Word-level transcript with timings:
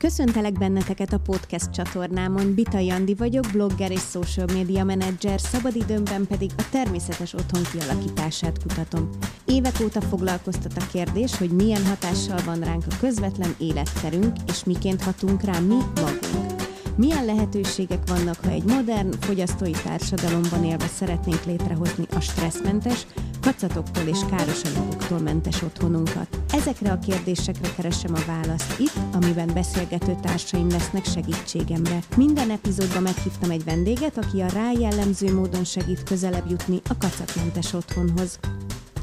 Köszöntelek 0.00 0.52
benneteket 0.52 1.12
a 1.12 1.18
podcast 1.18 1.70
csatornámon. 1.70 2.54
Bitai 2.54 2.90
Andi 2.90 3.14
vagyok, 3.14 3.44
blogger 3.52 3.90
és 3.90 4.00
social 4.00 4.46
media 4.52 4.84
menedzser, 4.84 5.40
szabadidőmben 5.40 6.26
pedig 6.26 6.50
a 6.56 6.68
természetes 6.70 7.34
otthon 7.34 7.62
kialakítását 7.72 8.62
kutatom. 8.62 9.08
Évek 9.44 9.74
óta 9.84 10.00
foglalkoztat 10.00 10.72
a 10.76 10.86
kérdés, 10.92 11.36
hogy 11.36 11.50
milyen 11.50 11.86
hatással 11.86 12.38
van 12.44 12.60
ránk 12.60 12.84
a 12.90 12.96
közvetlen 13.00 13.54
életterünk, 13.58 14.36
és 14.46 14.64
miként 14.64 15.02
hatunk 15.02 15.42
rá 15.42 15.58
mi 15.58 15.76
magunk. 15.94 16.60
Milyen 16.96 17.24
lehetőségek 17.24 18.08
vannak, 18.08 18.36
ha 18.44 18.50
egy 18.50 18.64
modern, 18.64 19.12
fogyasztói 19.20 19.70
társadalomban 19.70 20.64
élve 20.64 20.86
szeretnénk 20.86 21.44
létrehozni 21.44 22.04
a 22.10 22.20
stresszmentes, 22.20 23.06
kacatoktól 23.50 24.06
és 24.06 24.18
káros 24.30 24.62
anyagoktól 24.62 25.18
mentes 25.18 25.62
otthonunkat? 25.62 26.38
Ezekre 26.52 26.92
a 26.92 26.98
kérdésekre 26.98 27.68
keresem 27.76 28.14
a 28.14 28.24
választ 28.26 28.78
itt, 28.78 28.92
amiben 29.12 29.50
beszélgető 29.54 30.16
társaim 30.22 30.68
lesznek 30.68 31.04
segítségemre. 31.04 31.98
Minden 32.16 32.50
epizódban 32.50 33.02
meghívtam 33.02 33.50
egy 33.50 33.64
vendéget, 33.64 34.18
aki 34.18 34.40
a 34.40 34.48
rá 34.48 34.72
jellemző 34.72 35.34
módon 35.34 35.64
segít 35.64 36.02
közelebb 36.02 36.50
jutni 36.50 36.80
a 36.88 36.96
kacatmentes 36.98 37.72
otthonhoz. 37.72 38.38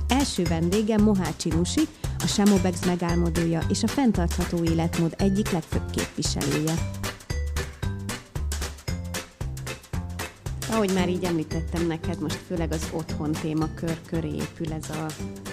Első 0.08 0.44
vendégem 0.44 1.04
Mohácsi 1.04 1.50
Nusi, 1.50 1.88
a 2.24 2.28
Semobex 2.28 2.86
megálmodója 2.86 3.62
és 3.70 3.84
a 3.84 3.88
fenntartható 3.88 4.64
életmód 4.64 5.14
egyik 5.18 5.52
legfőbb 5.52 5.90
képviselője. 5.92 6.74
Ahogy 10.72 10.94
már 10.94 11.10
így 11.10 11.24
említettem 11.24 11.88
neked, 11.88 12.22
most 12.22 12.36
főleg 12.36 12.72
az 12.72 12.92
otthon 12.94 13.32
témakör 13.32 13.98
köré 14.06 14.28
épül 14.28 14.74
ez 14.74 14.90
a 14.90 15.06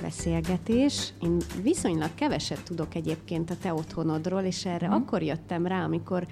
beszélgetés. 0.02 1.12
Én 1.22 1.36
viszonylag 1.62 2.10
keveset 2.14 2.62
tudok 2.64 2.94
egyébként 2.94 3.50
a 3.50 3.54
te 3.62 3.74
otthonodról, 3.74 4.40
és 4.40 4.64
erre 4.64 4.86
hmm. 4.86 4.94
akkor 4.94 5.22
jöttem 5.22 5.66
rá, 5.66 5.84
amikor 5.84 6.26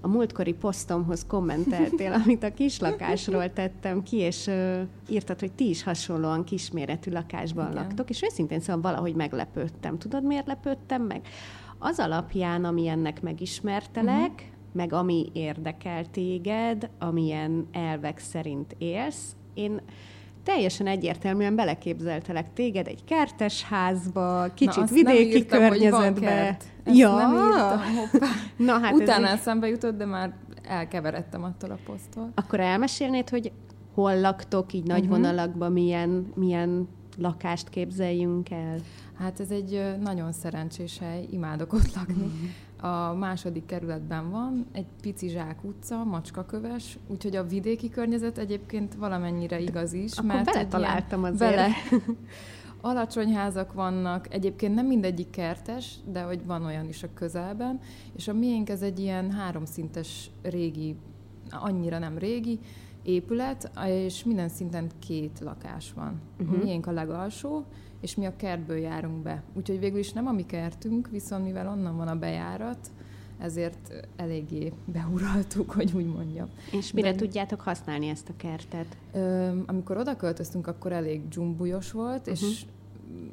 a 0.00 0.08
múltkori 0.08 0.52
posztomhoz 0.52 1.24
kommenteltél, 1.26 2.12
amit 2.24 2.42
a 2.42 2.54
kislakásról 2.54 3.52
tettem 3.52 4.02
ki, 4.02 4.16
és 4.16 4.46
uh, 4.46 4.80
írtad, 5.08 5.40
hogy 5.40 5.52
ti 5.52 5.68
is 5.68 5.82
hasonlóan 5.82 6.44
kisméretű 6.44 7.10
lakásban 7.10 7.70
Igen. 7.70 7.82
laktok, 7.82 8.10
és 8.10 8.22
őszintén 8.22 8.60
szóval 8.60 8.80
valahogy 8.80 9.14
meglepődtem. 9.14 9.98
Tudod, 9.98 10.24
miért 10.24 10.46
lepődtem 10.46 11.02
meg? 11.02 11.20
Az 11.78 11.98
alapján, 11.98 12.64
ami 12.64 12.88
ennek 12.88 13.22
megismertelek, 13.22 14.32
uh-huh 14.32 14.54
meg 14.76 14.92
ami 14.92 15.30
érdekel 15.32 16.10
téged, 16.10 16.90
amilyen 16.98 17.66
elvek 17.72 18.18
szerint 18.18 18.74
élsz. 18.78 19.36
Én 19.54 19.80
teljesen 20.42 20.86
egyértelműen 20.86 21.54
beleképzeltelek 21.54 22.52
téged 22.52 22.86
egy 22.86 23.04
kertes 23.04 23.62
házba, 23.62 24.46
kicsit 24.54 24.76
Na, 24.76 24.94
vidéki 24.94 25.36
írtam, 25.36 25.58
környezetbe. 25.58 26.58
Hogy 26.84 26.96
ja. 26.96 27.16
nem 27.16 27.30
írtam, 27.32 27.80
hoppá. 27.94 28.26
Na, 28.66 28.78
hát 28.78 28.92
Utána 28.92 29.26
ez 29.26 29.38
eszembe 29.38 29.68
jutott, 29.68 29.96
de 29.96 30.04
már 30.04 30.34
elkeveredtem 30.62 31.44
attól 31.44 31.70
a 31.70 31.78
poszttól. 31.84 32.30
Akkor 32.34 32.60
elmesélnéd, 32.60 33.28
hogy 33.28 33.52
hol 33.94 34.20
laktok, 34.20 34.72
így 34.72 34.86
nagy 34.86 35.04
uh-huh. 35.04 35.16
vonalakban, 35.16 35.72
milyen, 35.72 36.32
milyen 36.34 36.88
lakást 37.18 37.68
képzeljünk 37.68 38.50
el? 38.50 38.78
Hát 39.18 39.40
ez 39.40 39.50
egy 39.50 39.96
nagyon 40.00 40.32
szerencsés 40.32 40.98
hely, 40.98 41.26
imádok 41.30 41.72
ott 41.72 41.94
lakni. 41.94 42.14
Uh-huh 42.14 42.48
a 42.80 43.14
második 43.14 43.66
kerületben 43.66 44.30
van, 44.30 44.66
egy 44.72 44.86
pici 45.00 45.28
zsák 45.28 45.64
utca, 45.64 46.04
macskaköves, 46.04 46.98
úgyhogy 47.06 47.36
a 47.36 47.46
vidéki 47.46 47.88
környezet 47.88 48.38
egyébként 48.38 48.94
valamennyire 48.94 49.60
igaz 49.60 49.92
is. 49.92 50.12
Akkor 50.16 50.30
mert 50.30 50.44
bele 50.44 50.66
találtam 50.66 51.24
azért. 51.24 51.54
Bele. 51.54 51.68
Alacsony 52.80 53.34
házak 53.34 53.72
vannak, 53.72 54.34
egyébként 54.34 54.74
nem 54.74 54.86
mindegyik 54.86 55.30
kertes, 55.30 55.94
de 56.12 56.22
hogy 56.22 56.46
van 56.46 56.64
olyan 56.64 56.88
is 56.88 57.02
a 57.02 57.08
közelben, 57.14 57.80
és 58.16 58.28
a 58.28 58.32
miénk 58.32 58.68
ez 58.68 58.82
egy 58.82 58.98
ilyen 58.98 59.30
háromszintes 59.30 60.30
régi, 60.42 60.96
annyira 61.50 61.98
nem 61.98 62.18
régi, 62.18 62.58
épület, 63.02 63.70
és 63.86 64.24
minden 64.24 64.48
szinten 64.48 64.90
két 64.98 65.40
lakás 65.40 65.92
van. 65.92 66.20
Uh-huh. 66.40 66.62
Miénk 66.62 66.86
a 66.86 66.92
legalsó, 66.92 67.64
és 68.06 68.14
mi 68.14 68.26
a 68.26 68.36
kertből 68.36 68.76
járunk 68.76 69.22
be. 69.22 69.42
Úgyhogy 69.54 69.78
végül 69.78 69.98
is 69.98 70.12
nem 70.12 70.26
a 70.26 70.32
mi 70.32 70.46
kertünk, 70.46 71.08
viszont 71.10 71.44
mivel 71.44 71.68
onnan 71.68 71.96
van 71.96 72.08
a 72.08 72.18
bejárat, 72.18 72.90
ezért 73.38 74.06
eléggé 74.16 74.72
beuraltuk, 74.84 75.70
hogy 75.70 75.92
úgy 75.94 76.06
mondjam. 76.06 76.48
És 76.72 76.92
mire 76.92 77.10
De, 77.10 77.16
tudjátok 77.16 77.60
használni 77.60 78.08
ezt 78.08 78.28
a 78.28 78.32
kertet? 78.36 78.96
Ö, 79.12 79.48
amikor 79.66 79.96
oda 79.96 80.16
költöztünk, 80.16 80.66
akkor 80.66 80.92
elég 80.92 81.28
dzsumbujos 81.28 81.92
volt, 81.92 82.26
uh-huh. 82.26 82.48
és 82.48 82.64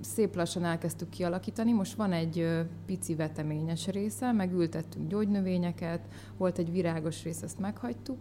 szép 0.01 0.35
lassan 0.35 0.63
elkezdtük 0.63 1.09
kialakítani. 1.09 1.71
Most 1.71 1.93
van 1.93 2.11
egy 2.11 2.47
pici 2.85 3.15
veteményes 3.15 3.87
része, 3.87 4.31
megültettünk 4.31 5.09
gyógynövényeket, 5.09 6.01
volt 6.37 6.57
egy 6.57 6.71
virágos 6.71 7.23
rész, 7.23 7.41
ezt 7.41 7.59
meghagytuk, 7.59 8.17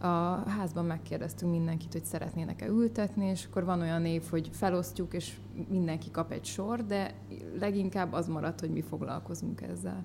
a 0.00 0.48
házban 0.48 0.84
megkérdeztünk 0.84 1.52
mindenkit, 1.52 1.92
hogy 1.92 2.04
szeretnének-e 2.04 2.66
ültetni, 2.66 3.26
és 3.26 3.46
akkor 3.50 3.64
van 3.64 3.80
olyan 3.80 4.04
év, 4.04 4.22
hogy 4.30 4.50
felosztjuk, 4.52 5.14
és 5.14 5.36
mindenki 5.68 6.10
kap 6.10 6.32
egy 6.32 6.44
sor, 6.44 6.86
de 6.86 7.14
leginkább 7.58 8.12
az 8.12 8.28
maradt, 8.28 8.60
hogy 8.60 8.70
mi 8.70 8.80
foglalkozunk 8.80 9.60
ezzel. 9.60 10.04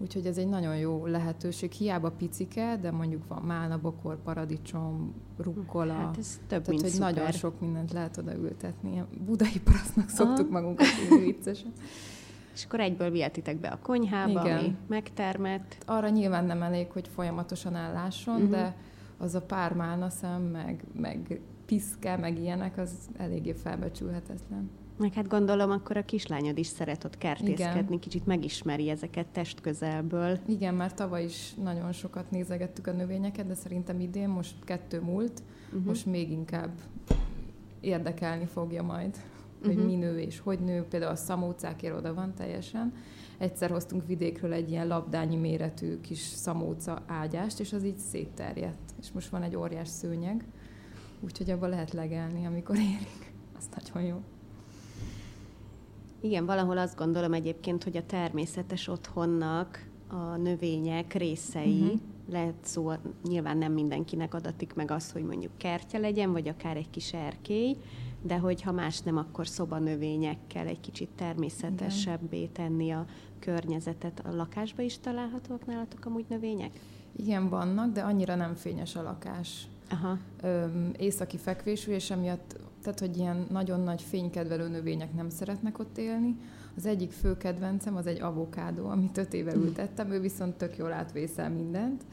Úgyhogy 0.00 0.26
ez 0.26 0.38
egy 0.38 0.48
nagyon 0.48 0.76
jó 0.76 1.06
lehetőség. 1.06 1.72
Hiába 1.72 2.10
picike, 2.10 2.78
de 2.80 2.90
mondjuk 2.90 3.26
van 3.28 3.42
málna, 3.42 3.78
bokor, 3.78 4.22
paradicsom, 4.22 5.14
rukkola. 5.36 5.92
Hát 5.92 6.18
ez 6.18 6.36
több, 6.36 6.48
Tehát, 6.48 6.68
mint 6.68 6.80
hogy 6.80 6.90
szuper. 6.90 7.14
nagyon 7.14 7.30
sok 7.30 7.60
mindent 7.60 7.92
lehet 7.92 8.16
oda 8.16 8.34
ültetni. 8.34 9.02
Budai 9.26 9.60
parasztnak 9.64 10.08
szoktuk 10.08 10.50
Aha. 10.50 10.60
magunkat 10.60 10.86
így 11.12 11.20
viccesen. 11.24 11.72
És 12.54 12.64
akkor 12.64 12.80
egyből 12.80 13.10
vihetitek 13.10 13.60
be 13.60 13.68
a 13.68 13.78
konyhába, 13.82 14.40
Igen. 14.40 14.58
ami 14.58 14.76
megtermett. 14.86 15.76
Arra 15.86 16.08
nyilván 16.08 16.44
nem 16.44 16.62
elég, 16.62 16.90
hogy 16.90 17.08
folyamatosan 17.08 17.74
állásson, 17.74 18.34
uh-huh. 18.34 18.50
de 18.50 18.76
az 19.18 19.34
a 19.34 19.42
pár 19.42 19.74
málnaszem, 19.74 20.42
meg, 20.42 20.84
meg 20.92 21.40
piszke, 21.66 22.16
meg 22.16 22.38
ilyenek, 22.38 22.78
az 22.78 22.92
eléggé 23.16 23.52
felbecsülhetetlen. 23.52 24.70
Meg 24.98 25.12
hát 25.12 25.28
gondolom, 25.28 25.70
akkor 25.70 25.96
a 25.96 26.04
kislányod 26.04 26.58
is 26.58 26.66
szeret 26.66 27.04
ott 27.04 27.18
kertészkedni, 27.18 27.80
Igen. 27.80 27.98
kicsit 27.98 28.26
megismeri 28.26 28.88
ezeket 28.88 29.26
testközelből. 29.26 30.38
Igen, 30.46 30.74
már 30.74 30.94
tavaly 30.94 31.24
is 31.24 31.54
nagyon 31.54 31.92
sokat 31.92 32.30
nézegettük 32.30 32.86
a 32.86 32.92
növényeket, 32.92 33.46
de 33.46 33.54
szerintem 33.54 34.00
idén 34.00 34.28
most 34.28 34.54
kettő 34.64 35.00
múlt, 35.00 35.42
uh-huh. 35.66 35.84
most 35.84 36.06
még 36.06 36.30
inkább 36.30 36.70
érdekelni 37.80 38.46
fogja 38.46 38.82
majd, 38.82 39.16
hogy 39.62 39.74
uh-huh. 39.74 39.86
mi 39.86 39.94
nő 39.94 40.18
és 40.18 40.40
hogy 40.40 40.60
nő. 40.60 40.82
Például 40.82 41.12
a 41.12 41.16
szamócákért 41.16 41.96
oda 41.96 42.14
van 42.14 42.34
teljesen, 42.34 42.92
egyszer 43.38 43.70
hoztunk 43.70 44.06
vidékről 44.06 44.52
egy 44.52 44.70
ilyen 44.70 44.86
labdányi 44.86 45.36
méretű 45.36 46.00
kis 46.00 46.18
szamóca 46.18 47.02
ágyást, 47.06 47.60
és 47.60 47.72
az 47.72 47.84
így 47.84 47.98
szétterjedt. 47.98 48.94
És 49.00 49.12
most 49.12 49.28
van 49.28 49.42
egy 49.42 49.56
óriás 49.56 49.88
szőnyeg, 49.88 50.44
úgyhogy 51.20 51.50
abba 51.50 51.66
lehet 51.66 51.92
legelni, 51.92 52.46
amikor 52.46 52.76
érik. 52.76 53.32
Az 53.58 53.68
nagyon 53.76 54.08
jó. 54.08 54.20
Igen, 56.20 56.46
valahol 56.46 56.78
azt 56.78 56.96
gondolom 56.96 57.32
egyébként, 57.32 57.84
hogy 57.84 57.96
a 57.96 58.06
természetes 58.06 58.88
otthonnak 58.88 59.86
a 60.08 60.36
növények 60.36 61.14
részei, 61.14 61.80
uh-huh. 61.80 62.00
lehet 62.30 62.54
szó, 62.60 62.92
nyilván 63.28 63.58
nem 63.58 63.72
mindenkinek 63.72 64.34
adatik 64.34 64.74
meg 64.74 64.90
az, 64.90 65.12
hogy 65.12 65.24
mondjuk 65.24 65.52
kertje 65.56 65.98
legyen, 65.98 66.32
vagy 66.32 66.48
akár 66.48 66.76
egy 66.76 66.90
kis 66.90 67.12
erkély, 67.12 67.76
de 68.22 68.38
hogyha 68.38 68.72
más 68.72 69.00
nem, 69.00 69.16
akkor 69.16 69.48
szobanövényekkel 69.48 70.66
egy 70.66 70.80
kicsit 70.80 71.08
természetesebbé 71.16 72.46
tenni 72.46 72.90
a 72.90 73.06
környezetet. 73.38 74.22
A 74.26 74.34
lakásba 74.34 74.82
is 74.82 74.98
találhatóak 74.98 75.66
nálatok 75.66 76.04
amúgy 76.04 76.24
növények? 76.28 76.80
Igen, 77.16 77.48
vannak, 77.48 77.92
de 77.92 78.00
annyira 78.00 78.34
nem 78.34 78.54
fényes 78.54 78.96
a 78.96 79.02
lakás. 79.02 79.68
Aha. 79.90 80.18
Öm, 80.42 80.92
északi 80.96 81.36
fekvésű, 81.36 81.92
és 81.92 82.10
emiatt, 82.10 82.56
tehát, 82.82 82.98
hogy 82.98 83.16
ilyen 83.16 83.46
nagyon 83.50 83.80
nagy 83.80 84.02
fénykedvelő 84.02 84.68
növények 84.68 85.14
nem 85.14 85.28
szeretnek 85.28 85.78
ott 85.78 85.98
élni. 85.98 86.36
Az 86.76 86.86
egyik 86.86 87.10
fő 87.10 87.36
kedvencem 87.36 87.96
az 87.96 88.06
egy 88.06 88.20
avokádó, 88.20 88.88
amit 88.88 89.18
öt 89.18 89.34
éve 89.34 89.52
hm. 89.52 89.58
ültettem, 89.58 90.10
ő 90.10 90.20
viszont 90.20 90.54
tök 90.54 90.76
jól 90.76 90.92
átvészel 90.92 91.50
mindent. 91.50 92.04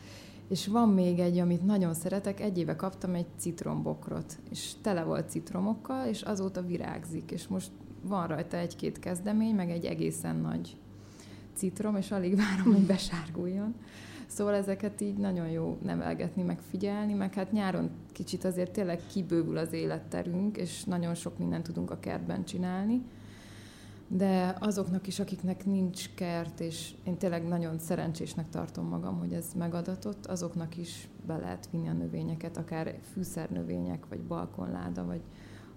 És 0.47 0.67
van 0.67 0.89
még 0.89 1.19
egy, 1.19 1.37
amit 1.37 1.65
nagyon 1.65 1.93
szeretek, 1.93 2.39
egy 2.39 2.57
éve 2.57 2.75
kaptam 2.75 3.13
egy 3.13 3.25
citrombokrot, 3.37 4.37
és 4.49 4.71
tele 4.81 5.03
volt 5.03 5.29
citromokkal, 5.29 6.07
és 6.07 6.21
azóta 6.21 6.61
virágzik, 6.61 7.31
és 7.31 7.47
most 7.47 7.71
van 8.01 8.27
rajta 8.27 8.57
egy-két 8.57 8.99
kezdemény, 8.99 9.55
meg 9.55 9.69
egy 9.69 9.85
egészen 9.85 10.35
nagy 10.35 10.77
citrom, 11.53 11.95
és 11.95 12.11
alig 12.11 12.35
várom, 12.45 12.73
hogy 12.73 12.85
besárguljon. 12.85 13.75
Szóval 14.27 14.53
ezeket 14.53 15.01
így 15.01 15.17
nagyon 15.17 15.47
jó 15.47 15.77
nevelgetni, 15.83 16.43
meg 16.43 16.59
figyelni, 16.69 17.13
meg 17.13 17.33
hát 17.33 17.51
nyáron 17.51 17.89
kicsit 18.11 18.43
azért 18.43 18.71
tényleg 18.71 19.01
kibővül 19.11 19.57
az 19.57 19.73
életterünk, 19.73 20.57
és 20.57 20.83
nagyon 20.83 21.15
sok 21.15 21.37
mindent 21.37 21.63
tudunk 21.63 21.91
a 21.91 21.99
kertben 21.99 22.45
csinálni. 22.45 23.01
De 24.07 24.57
azoknak 24.59 25.07
is, 25.07 25.19
akiknek 25.19 25.65
nincs 25.65 26.09
kert, 26.13 26.59
és 26.59 26.93
én 27.03 27.17
tényleg 27.17 27.47
nagyon 27.47 27.79
szerencsésnek 27.79 28.49
tartom 28.49 28.87
magam, 28.87 29.19
hogy 29.19 29.33
ez 29.33 29.45
megadatott, 29.55 30.25
azoknak 30.25 30.77
is 30.77 31.09
be 31.25 31.37
lehet 31.37 31.69
vinni 31.71 31.87
a 31.87 31.93
növényeket, 31.93 32.57
akár 32.57 32.99
fűszernövények, 33.13 34.05
vagy 34.09 34.21
balkonláda, 34.21 35.05
vagy 35.05 35.21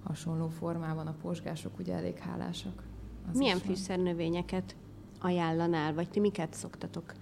hasonló 0.03 0.49
formában 0.49 1.07
a 1.07 1.15
posgások 1.23 1.79
ugye 1.79 1.95
elég 1.95 2.19
hálásak. 2.19 2.83
Az 3.31 3.39
Milyen 3.39 3.59
fűszernövényeket 3.59 4.77
ajánlanál, 5.21 5.95
vagy 5.95 6.11
ti 6.11 6.21
miket 6.21 6.55
szoktatok 6.55 7.15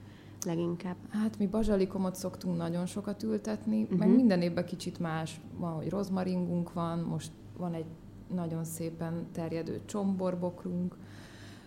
leginkább? 0.44 0.96
Hát 1.10 1.38
mi 1.38 1.46
bazsalikomot 1.46 2.14
szoktunk 2.14 2.56
nagyon 2.56 2.86
sokat 2.86 3.22
ültetni, 3.22 3.82
uh-huh. 3.82 3.98
meg 3.98 4.08
minden 4.08 4.42
évben 4.42 4.64
kicsit 4.64 4.98
más. 4.98 5.40
Van, 5.58 5.72
hogy 5.72 5.88
rozmaringunk 5.88 6.72
van, 6.72 6.98
most 6.98 7.32
van 7.56 7.74
egy 7.74 7.86
nagyon 8.34 8.64
szépen 8.64 9.26
terjedő 9.32 9.80
csomborbokrunk, 9.84 10.96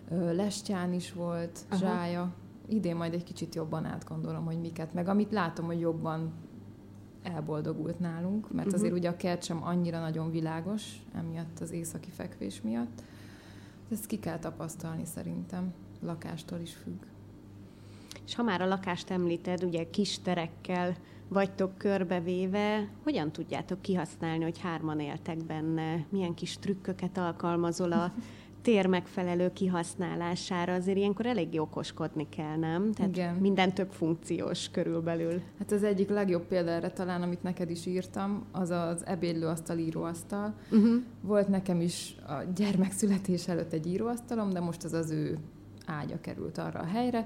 lestyán 0.10 0.94
is 0.94 1.14
volt, 1.14 1.60
Aha. 1.70 1.80
zsája. 1.80 2.34
Idén 2.68 2.96
majd 2.96 3.14
egy 3.14 3.24
kicsit 3.24 3.56
jobban 3.56 3.86
átgondolom, 3.86 4.46
hogy 4.46 4.60
miket, 4.60 4.94
meg 4.94 5.08
amit 5.08 5.32
látom, 5.32 5.66
hogy 5.66 5.80
jobban 5.80 6.34
elboldogult 7.24 8.00
nálunk, 8.00 8.52
mert 8.52 8.68
uh-huh. 8.68 8.82
azért 8.82 8.94
ugye 8.94 9.10
a 9.10 9.16
kert 9.16 9.44
sem 9.44 9.64
annyira 9.64 10.00
nagyon 10.00 10.32
világos, 10.32 11.02
emiatt 11.14 11.60
az 11.60 11.72
északi 11.72 12.10
fekvés 12.10 12.62
miatt. 12.62 13.04
Ezt 13.92 14.06
ki 14.06 14.20
kell 14.20 14.40
tapasztalni 14.40 15.06
szerintem, 15.06 15.74
lakástól 16.02 16.60
is 16.60 16.74
függ. 16.74 17.04
És 18.26 18.36
ha 18.36 18.44
már 18.44 18.62
a 18.62 18.68
lakást 18.68 19.10
említed, 19.10 19.64
ugye 19.64 19.90
kis 19.90 20.20
terekkel 20.20 20.96
vagytok 21.30 21.78
körbevéve, 21.78 22.90
hogyan 23.04 23.32
tudjátok 23.32 23.82
kihasználni, 23.82 24.44
hogy 24.44 24.60
hárman 24.60 25.00
éltek 25.00 25.46
benne? 25.46 26.06
Milyen 26.10 26.34
kis 26.34 26.58
trükköket 26.58 27.18
alkalmazol 27.18 27.92
a 27.92 28.14
tér 28.62 28.86
megfelelő 28.86 29.54
kihasználására? 29.54 30.74
Azért 30.74 30.98
ilyenkor 30.98 31.26
elég 31.26 31.60
okoskodni 31.60 32.28
kell, 32.30 32.56
nem? 32.56 32.92
Tehát 32.92 33.12
Igen. 33.12 33.36
minden 33.36 33.74
több 33.74 33.92
funkciós 33.92 34.70
körülbelül. 34.70 35.42
Hát 35.60 35.72
az 35.72 35.84
egyik 35.84 36.10
legjobb 36.10 36.46
példa 36.48 36.72
erre 36.72 36.92
talán, 36.92 37.22
amit 37.22 37.44
neked 37.44 37.70
is 37.70 37.86
írtam, 37.86 38.46
az 38.52 38.70
az 38.70 39.06
ebédlőasztal, 39.06 39.78
íróasztal. 39.78 40.54
Uh-huh. 40.72 41.02
Volt 41.22 41.48
nekem 41.48 41.82
is 41.82 42.16
a 42.28 42.34
gyermek 42.56 42.92
születés 42.92 43.48
előtt 43.48 43.74
egy 43.74 43.88
íróasztalom, 43.88 44.50
de 44.50 44.60
most 44.60 44.84
az 44.84 44.94
az 44.94 45.12
ő 45.12 45.38
ágya 45.86 46.22
került 46.22 46.58
arra 46.58 46.80
a 46.80 46.86
helyre, 46.86 47.26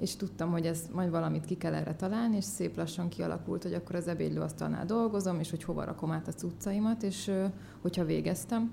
és 0.00 0.16
tudtam, 0.16 0.50
hogy 0.50 0.66
ez 0.66 0.88
majd 0.92 1.10
valamit 1.10 1.44
ki 1.44 1.56
kell 1.56 1.74
erre 1.74 1.94
találni, 1.94 2.36
és 2.36 2.44
szép 2.44 2.76
lassan 2.76 3.08
kialakult, 3.08 3.62
hogy 3.62 3.74
akkor 3.74 3.94
az 3.94 4.08
ebédlőasztalnál 4.08 4.86
dolgozom, 4.86 5.38
és 5.38 5.50
hogy 5.50 5.64
hova 5.64 5.84
rakom 5.84 6.10
át 6.10 6.28
a 6.28 6.32
cuccaimat, 6.32 7.02
és 7.02 7.30
hogyha 7.80 8.04
végeztem. 8.04 8.72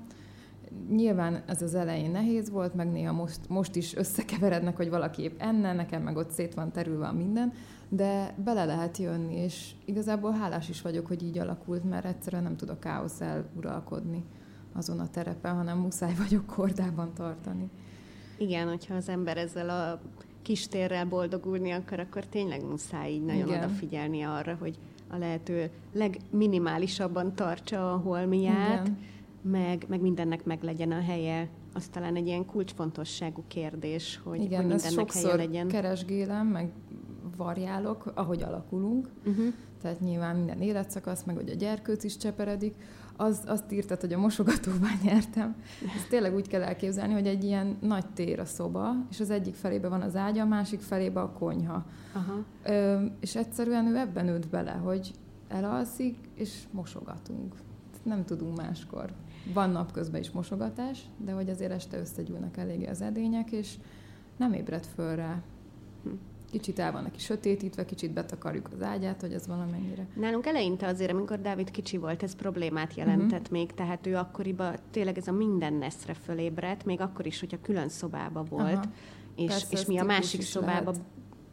Nyilván 0.89 1.43
ez 1.45 1.61
az 1.61 1.75
elején 1.75 2.11
nehéz 2.11 2.49
volt, 2.49 2.73
meg 2.73 2.91
néha 2.91 3.13
most, 3.13 3.39
most 3.49 3.75
is 3.75 3.95
összekeverednek, 3.95 4.75
hogy 4.75 4.89
valaki 4.89 5.21
épp 5.21 5.41
enne, 5.41 5.73
nekem 5.73 6.01
meg 6.01 6.17
ott 6.17 6.31
szét 6.31 6.53
van 6.53 6.71
terülve 6.71 7.11
minden, 7.11 7.53
de 7.89 8.35
bele 8.43 8.65
lehet 8.65 8.97
jönni, 8.97 9.35
és 9.35 9.71
igazából 9.85 10.31
hálás 10.31 10.69
is 10.69 10.81
vagyok, 10.81 11.07
hogy 11.07 11.23
így 11.23 11.37
alakult, 11.37 11.89
mert 11.89 12.05
egyszerűen 12.05 12.43
nem 12.43 12.57
tudok 12.57 12.79
káosz 12.79 13.21
uralkodni 13.55 14.23
azon 14.73 14.99
a 14.99 15.09
terepen, 15.09 15.55
hanem 15.55 15.77
muszáj 15.77 16.13
vagyok 16.15 16.45
kordában 16.45 17.13
tartani. 17.13 17.69
Igen, 18.37 18.67
hogyha 18.67 18.95
az 18.95 19.09
ember 19.09 19.37
ezzel 19.37 19.69
a 19.69 20.01
kistérrel 20.47 21.05
boldogulni 21.05 21.71
akar, 21.71 21.99
akkor 21.99 22.25
tényleg 22.25 22.63
muszáj 22.63 23.11
így 23.11 23.23
nagyon 23.23 23.47
Igen. 23.47 23.63
odafigyelni 23.63 24.21
arra, 24.21 24.55
hogy 24.59 24.77
a 25.07 25.17
lehető 25.17 25.69
legminimálisabban 25.93 27.35
tartsa 27.35 27.93
a 27.93 27.97
holmiát, 27.97 28.91
meg, 29.41 29.85
meg 29.87 30.01
mindennek 30.01 30.45
meg 30.45 30.63
legyen 30.63 30.91
a 30.91 31.01
helye. 31.01 31.49
Az 31.73 31.87
talán 31.87 32.15
egy 32.15 32.27
ilyen 32.27 32.45
kulcsfontosságú 32.45 33.43
kérdés, 33.47 34.19
hogy, 34.23 34.41
Igen, 34.41 34.61
hogy 34.61 34.67
mindennek 34.67 35.11
helye 35.11 35.35
legyen. 35.35 35.67
keresgélem, 35.67 36.47
meg 36.47 36.71
varjálok, 37.37 38.11
ahogy 38.15 38.43
alakulunk. 38.43 39.09
Uh-huh. 39.25 39.53
Tehát 39.81 39.99
nyilván 39.99 40.35
minden 40.35 40.61
életszakasz, 40.61 41.23
meg 41.23 41.35
hogy 41.35 41.49
a 41.49 41.55
gyerkőc 41.55 42.03
is 42.03 42.17
cseperedik 42.17 42.75
az, 43.17 43.43
azt 43.45 43.71
írtad, 43.71 43.99
hogy 43.99 44.13
a 44.13 44.19
mosogatóban 44.19 44.89
nyertem. 45.03 45.55
Ezt 45.95 46.09
tényleg 46.09 46.35
úgy 46.35 46.47
kell 46.47 46.61
elképzelni, 46.61 47.13
hogy 47.13 47.27
egy 47.27 47.43
ilyen 47.43 47.77
nagy 47.81 48.05
tér 48.05 48.39
a 48.39 48.45
szoba, 48.45 48.95
és 49.09 49.19
az 49.19 49.29
egyik 49.29 49.55
felébe 49.55 49.87
van 49.87 50.01
az 50.01 50.15
ágya, 50.15 50.41
a 50.41 50.47
másik 50.47 50.81
felébe 50.81 51.21
a 51.21 51.31
konyha. 51.31 51.85
Aha. 52.13 52.43
Ö, 52.63 53.05
és 53.19 53.35
egyszerűen 53.35 53.87
ő 53.87 53.97
ebben 53.97 54.25
nőtt 54.25 54.47
bele, 54.47 54.71
hogy 54.71 55.13
elalszik, 55.47 56.17
és 56.35 56.63
mosogatunk. 56.71 57.55
Nem 58.03 58.25
tudunk 58.25 58.57
máskor. 58.57 59.13
Van 59.53 59.69
napközben 59.69 60.21
is 60.21 60.31
mosogatás, 60.31 61.01
de 61.17 61.31
hogy 61.31 61.49
azért 61.49 61.71
este 61.71 61.99
összegyűlnek 61.99 62.57
eléggé 62.57 62.85
az 62.85 63.01
edények, 63.01 63.51
és 63.51 63.73
nem 64.37 64.53
ébred 64.53 64.85
föl 64.85 65.15
rá. 65.15 65.41
Hm. 66.03 66.09
Kicsit 66.51 66.79
el 66.79 66.91
van 66.91 67.03
neki 67.03 67.19
sötétítve, 67.19 67.85
kicsit 67.85 68.11
betakarjuk 68.11 68.69
az 68.73 68.81
ágyát, 68.81 69.21
hogy 69.21 69.33
ez 69.33 69.47
valamennyire. 69.47 70.07
Nálunk 70.15 70.45
eleinte 70.45 70.87
azért, 70.87 71.11
amikor 71.11 71.41
Dávid 71.41 71.71
kicsi 71.71 71.97
volt, 71.97 72.23
ez 72.23 72.35
problémát 72.35 72.93
jelentett 72.93 73.39
uh-huh. 73.39 73.57
még, 73.57 73.73
tehát 73.73 74.07
ő 74.07 74.15
akkoriban 74.15 74.75
tényleg 74.91 75.17
ez 75.17 75.27
a 75.27 75.31
minden 75.31 75.73
neszre 75.73 76.13
fölébredt, 76.13 76.85
még 76.85 77.01
akkor 77.01 77.25
is, 77.25 77.39
hogyha 77.39 77.57
külön 77.61 77.89
szobába 77.89 78.43
volt, 78.43 78.73
Aha. 78.73 78.91
és, 79.35 79.47
Persze, 79.47 79.67
és 79.69 79.85
mi 79.85 79.97
a 79.97 80.03
másik 80.03 80.41
szobába 80.41 80.91
lehet 80.91 81.05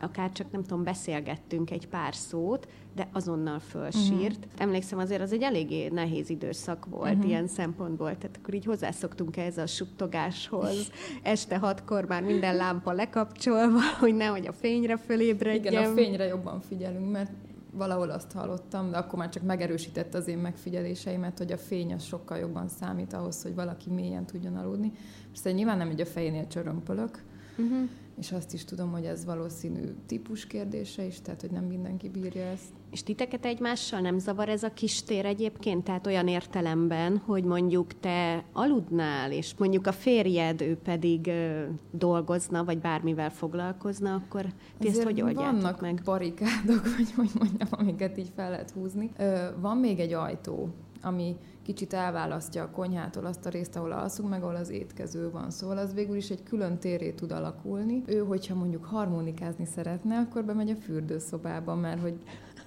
akár 0.05 0.33
csak 0.33 0.51
nem 0.51 0.62
tudom, 0.62 0.85
beszélgettünk 0.85 1.71
egy 1.71 1.89
pár 1.89 2.15
szót, 2.15 2.69
de 2.95 3.09
azonnal 3.12 3.59
fölsírt. 3.59 4.45
Uh-huh. 4.45 4.53
Emlékszem, 4.59 4.99
azért 4.99 5.21
az 5.21 5.33
egy 5.33 5.43
eléggé 5.43 5.89
nehéz 5.89 6.31
időszak 6.31 6.87
volt 6.87 7.12
uh-huh. 7.12 7.29
ilyen 7.29 7.47
szempontból, 7.47 8.19
tehát 8.19 8.39
akkor 8.43 8.55
így 8.55 8.65
hozzászoktunk 8.65 9.37
ehhez 9.37 9.59
a 9.59 9.67
suttogáshoz. 9.67 10.91
Este 11.23 11.59
hatkor 11.59 12.05
már 12.05 12.23
minden 12.23 12.56
lámpa 12.56 12.93
lekapcsolva, 12.93 13.81
hogy 14.01 14.15
nehogy 14.15 14.47
a 14.47 14.53
fényre 14.53 14.97
fölébredjen. 14.97 15.73
Igen, 15.73 15.91
a 15.91 15.95
fényre 15.95 16.25
jobban 16.25 16.61
figyelünk, 16.61 17.11
mert 17.11 17.31
valahol 17.71 18.11
azt 18.11 18.33
hallottam, 18.33 18.91
de 18.91 18.97
akkor 18.97 19.19
már 19.19 19.29
csak 19.29 19.43
megerősített 19.43 20.15
az 20.15 20.29
én 20.29 20.39
megfigyeléseimet, 20.39 21.39
hogy 21.39 21.53
a 21.53 21.59
fény 21.59 21.93
az 21.93 22.05
sokkal 22.05 22.39
jobban 22.39 22.69
számít 22.69 23.12
ahhoz, 23.12 23.43
hogy 23.43 23.55
valaki 23.55 23.91
mélyen 23.91 24.27
tudjon 24.27 24.57
aludni. 24.57 24.93
Persze 25.29 25.53
nyilván 25.53 25.79
nem, 25.79 25.89
hogy 25.89 26.00
a 26.00 26.07
fejénél 26.07 26.47
csörömpölök, 26.47 27.23
uh-huh 27.59 27.89
és 28.19 28.32
azt 28.32 28.52
is 28.52 28.64
tudom, 28.64 28.90
hogy 28.93 29.05
ez 29.05 29.25
valószínű 29.25 29.94
típus 30.06 30.46
kérdése 30.46 31.05
is, 31.05 31.20
tehát 31.20 31.40
hogy 31.40 31.50
nem 31.50 31.64
mindenki 31.64 32.08
bírja 32.08 32.43
ezt. 32.43 32.72
És 32.90 33.02
titeket 33.02 33.44
egymással 33.44 34.00
nem 34.00 34.19
zavar 34.19 34.49
ez 34.49 34.62
a 34.62 34.72
kis 34.72 35.02
tér 35.02 35.25
egyébként? 35.25 35.84
Tehát 35.84 36.06
olyan 36.06 36.28
értelemben, 36.28 37.16
hogy 37.16 37.44
mondjuk 37.44 38.00
te 38.00 38.44
aludnál, 38.52 39.32
és 39.32 39.55
mondjuk 39.58 39.87
a 39.87 39.93
férjed, 39.93 40.61
ő 40.61 40.76
pedig 40.76 41.26
ö, 41.26 41.64
dolgozna, 41.90 42.64
vagy 42.64 42.78
bármivel 42.78 43.31
foglalkozna, 43.31 44.14
akkor 44.14 44.46
ti 44.78 44.88
ezt 44.88 45.02
hogy 45.02 45.22
oldjátok 45.22 45.52
vannak 45.52 45.81
meg? 45.81 46.00
barikádok, 46.05 46.82
vagy 46.96 47.12
hogy 47.16 47.31
mondjam, 47.38 47.69
amiket 47.70 48.19
így 48.19 48.31
fel 48.34 48.50
lehet 48.50 48.70
húzni. 48.70 49.11
Ö, 49.19 49.46
van 49.61 49.76
még 49.76 49.99
egy 49.99 50.12
ajtó, 50.12 50.69
ami 51.02 51.37
kicsit 51.64 51.93
elválasztja 51.93 52.62
a 52.62 52.70
konyhától 52.70 53.25
azt 53.25 53.46
a 53.46 53.49
részt, 53.49 53.76
ahol 53.76 53.93
alszunk, 53.93 54.28
meg 54.28 54.43
ahol 54.43 54.56
az 54.56 54.70
étkező 54.70 55.31
van. 55.31 55.50
Szóval 55.50 55.78
az 55.78 55.94
végül 55.94 56.16
is 56.16 56.31
egy 56.31 56.43
külön 56.43 56.78
téré 56.78 57.11
tud 57.11 57.32
alakulni. 57.32 58.02
Ő, 58.06 58.19
hogyha 58.19 58.55
mondjuk 58.55 58.84
harmonikázni 58.84 59.64
szeretne, 59.64 60.19
akkor 60.19 60.44
bemegy 60.44 60.70
a 60.70 60.75
fürdőszobába, 60.75 61.75
mert 61.75 62.00
hogy 62.00 62.14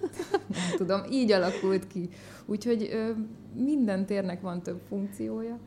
nem 0.58 0.77
tudom, 0.77 1.01
így 1.12 1.32
alakult 1.32 1.88
ki. 1.88 2.10
Úgyhogy 2.46 2.89
ö, 2.92 3.12
minden 3.63 4.06
térnek 4.06 4.42
van 4.42 4.62
több 4.62 4.82
funkciója, 4.88 5.60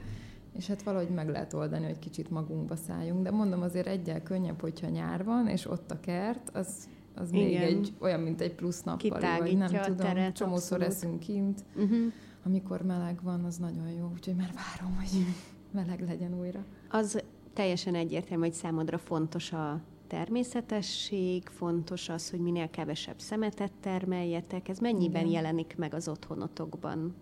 és 0.56 0.66
hát 0.66 0.82
valahogy 0.82 1.10
meg 1.10 1.28
lehet 1.28 1.52
oldani, 1.52 1.84
hogy 1.84 1.98
kicsit 1.98 2.30
magunkba 2.30 2.76
szálljunk. 2.76 3.22
De 3.22 3.30
mondom, 3.30 3.62
azért 3.62 3.86
egyel 3.86 4.22
könnyebb, 4.22 4.60
hogyha 4.60 4.88
nyár 4.88 5.24
van, 5.24 5.46
és 5.46 5.66
ott 5.70 5.90
a 5.90 6.00
kert, 6.00 6.50
az 6.52 6.88
az 7.14 7.32
Igen. 7.32 7.44
még 7.44 7.56
egy, 7.56 7.92
olyan, 7.98 8.20
mint 8.20 8.40
egy 8.40 8.54
plusz 8.54 8.82
nappali, 8.82 9.38
vagy 9.38 9.56
nem 9.56 9.68
tudom, 9.68 9.96
teret, 9.96 10.36
csomószor 10.36 10.82
abszolút. 10.82 10.86
eszünk 10.86 11.18
kint. 11.18 11.64
Uh-huh 11.76 12.12
amikor 12.44 12.82
meleg 12.82 13.22
van, 13.22 13.44
az 13.44 13.56
nagyon 13.56 13.90
jó, 13.90 14.10
úgyhogy 14.12 14.34
már 14.34 14.52
várom, 14.54 14.96
hogy 14.96 15.24
meleg 15.82 16.00
legyen 16.00 16.38
újra. 16.38 16.64
Az 16.90 17.22
teljesen 17.52 17.94
egyértelmű, 17.94 18.44
hogy 18.44 18.52
számodra 18.52 18.98
fontos 18.98 19.52
a 19.52 19.80
természetesség, 20.06 21.48
fontos 21.48 22.08
az, 22.08 22.30
hogy 22.30 22.40
minél 22.40 22.70
kevesebb 22.70 23.18
szemetet 23.18 23.72
termeljetek. 23.80 24.68
Ez 24.68 24.78
mennyiben 24.78 25.20
Igen. 25.26 25.32
jelenik 25.32 25.74
meg 25.76 25.94
az 25.94 26.08
otthonotokban? 26.08 27.14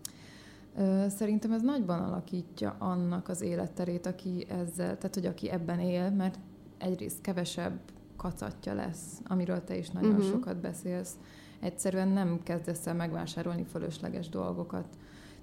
Szerintem 1.08 1.52
ez 1.52 1.62
nagyban 1.62 2.02
alakítja 2.02 2.76
annak 2.78 3.28
az 3.28 3.40
életterét, 3.40 4.06
aki 4.06 4.46
ezzel, 4.48 4.98
tehát 4.98 5.14
hogy 5.14 5.26
aki 5.26 5.50
ebben 5.50 5.80
él, 5.80 6.10
mert 6.10 6.38
egyrészt 6.78 7.20
kevesebb 7.20 7.78
kacatja 8.16 8.74
lesz, 8.74 9.20
amiről 9.24 9.64
te 9.64 9.76
is 9.76 9.90
nagyon 9.90 10.10
uh-huh. 10.10 10.30
sokat 10.30 10.56
beszélsz. 10.56 11.18
Egyszerűen 11.60 12.08
nem 12.08 12.40
kezdesz 12.42 12.86
el 12.86 12.94
megvásárolni 12.94 13.64
fölösleges 13.64 14.28
dolgokat 14.28 14.86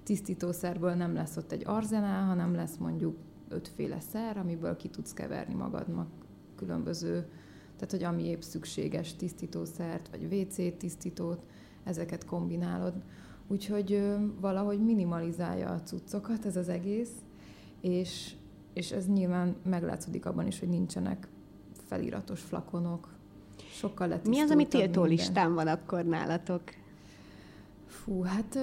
tisztítószerből 0.05 0.93
nem 0.93 1.13
lesz 1.13 1.37
ott 1.37 1.51
egy 1.51 1.63
arzenál, 1.65 2.25
hanem 2.25 2.55
lesz 2.55 2.77
mondjuk 2.77 3.17
ötféle 3.49 3.99
szer, 3.99 4.37
amiből 4.37 4.75
ki 4.75 4.89
tudsz 4.89 5.13
keverni 5.13 5.53
magadnak 5.53 6.07
különböző, 6.55 7.27
tehát 7.75 7.91
hogy 7.91 8.03
ami 8.03 8.25
épp 8.25 8.41
szükséges 8.41 9.15
tisztítószert, 9.15 10.09
vagy 10.09 10.33
WC 10.33 10.77
tisztítót, 10.77 11.39
ezeket 11.83 12.25
kombinálod. 12.25 12.93
Úgyhogy 13.47 13.93
ö, 13.93 14.15
valahogy 14.39 14.79
minimalizálja 14.79 15.69
a 15.69 15.81
cuccokat 15.81 16.45
ez 16.45 16.55
az 16.55 16.69
egész, 16.69 17.11
és, 17.81 18.35
és 18.73 18.91
ez 18.91 19.07
nyilván 19.07 19.55
meglátszódik 19.63 20.25
abban 20.25 20.47
is, 20.47 20.59
hogy 20.59 20.69
nincsenek 20.69 21.27
feliratos 21.87 22.41
flakonok, 22.41 23.13
sokkal 23.57 24.19
Mi 24.23 24.39
az, 24.39 24.51
ami 24.51 24.67
tiltó 24.67 25.03
listán 25.03 25.53
van 25.53 25.67
akkor 25.67 26.05
nálatok? 26.05 26.63
Fú, 27.95 28.21
hát 28.21 28.53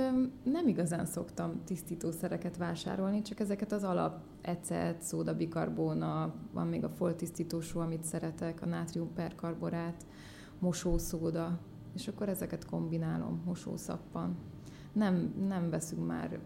nem 0.45 0.69
igazán 0.69 1.07
szoktam 1.07 1.65
tisztítószereket 1.65 2.57
vásárolni, 2.57 3.23
csak 3.23 3.41
ezeket 3.41 3.73
az 3.73 3.83
alap 3.85 4.21
ecet, 4.41 5.03
szódabikarbóna, 5.03 6.35
van 6.53 6.67
még 6.67 6.85
a 6.85 6.89
foltisztító 6.89 7.61
só, 7.61 7.81
amit 7.81 8.05
szeretek, 8.05 8.63
a 8.63 8.67
nátrium 8.67 9.13
perkarborát, 9.13 10.07
mosószóda, 10.59 11.59
és 11.95 12.09
akkor 12.09 12.29
ezeket 12.29 12.67
kombinálom, 12.67 13.43
mosószappan. 13.45 14.37
Nem, 14.93 15.35
nem 15.49 15.71
veszünk 15.71 16.07
már 16.07 16.39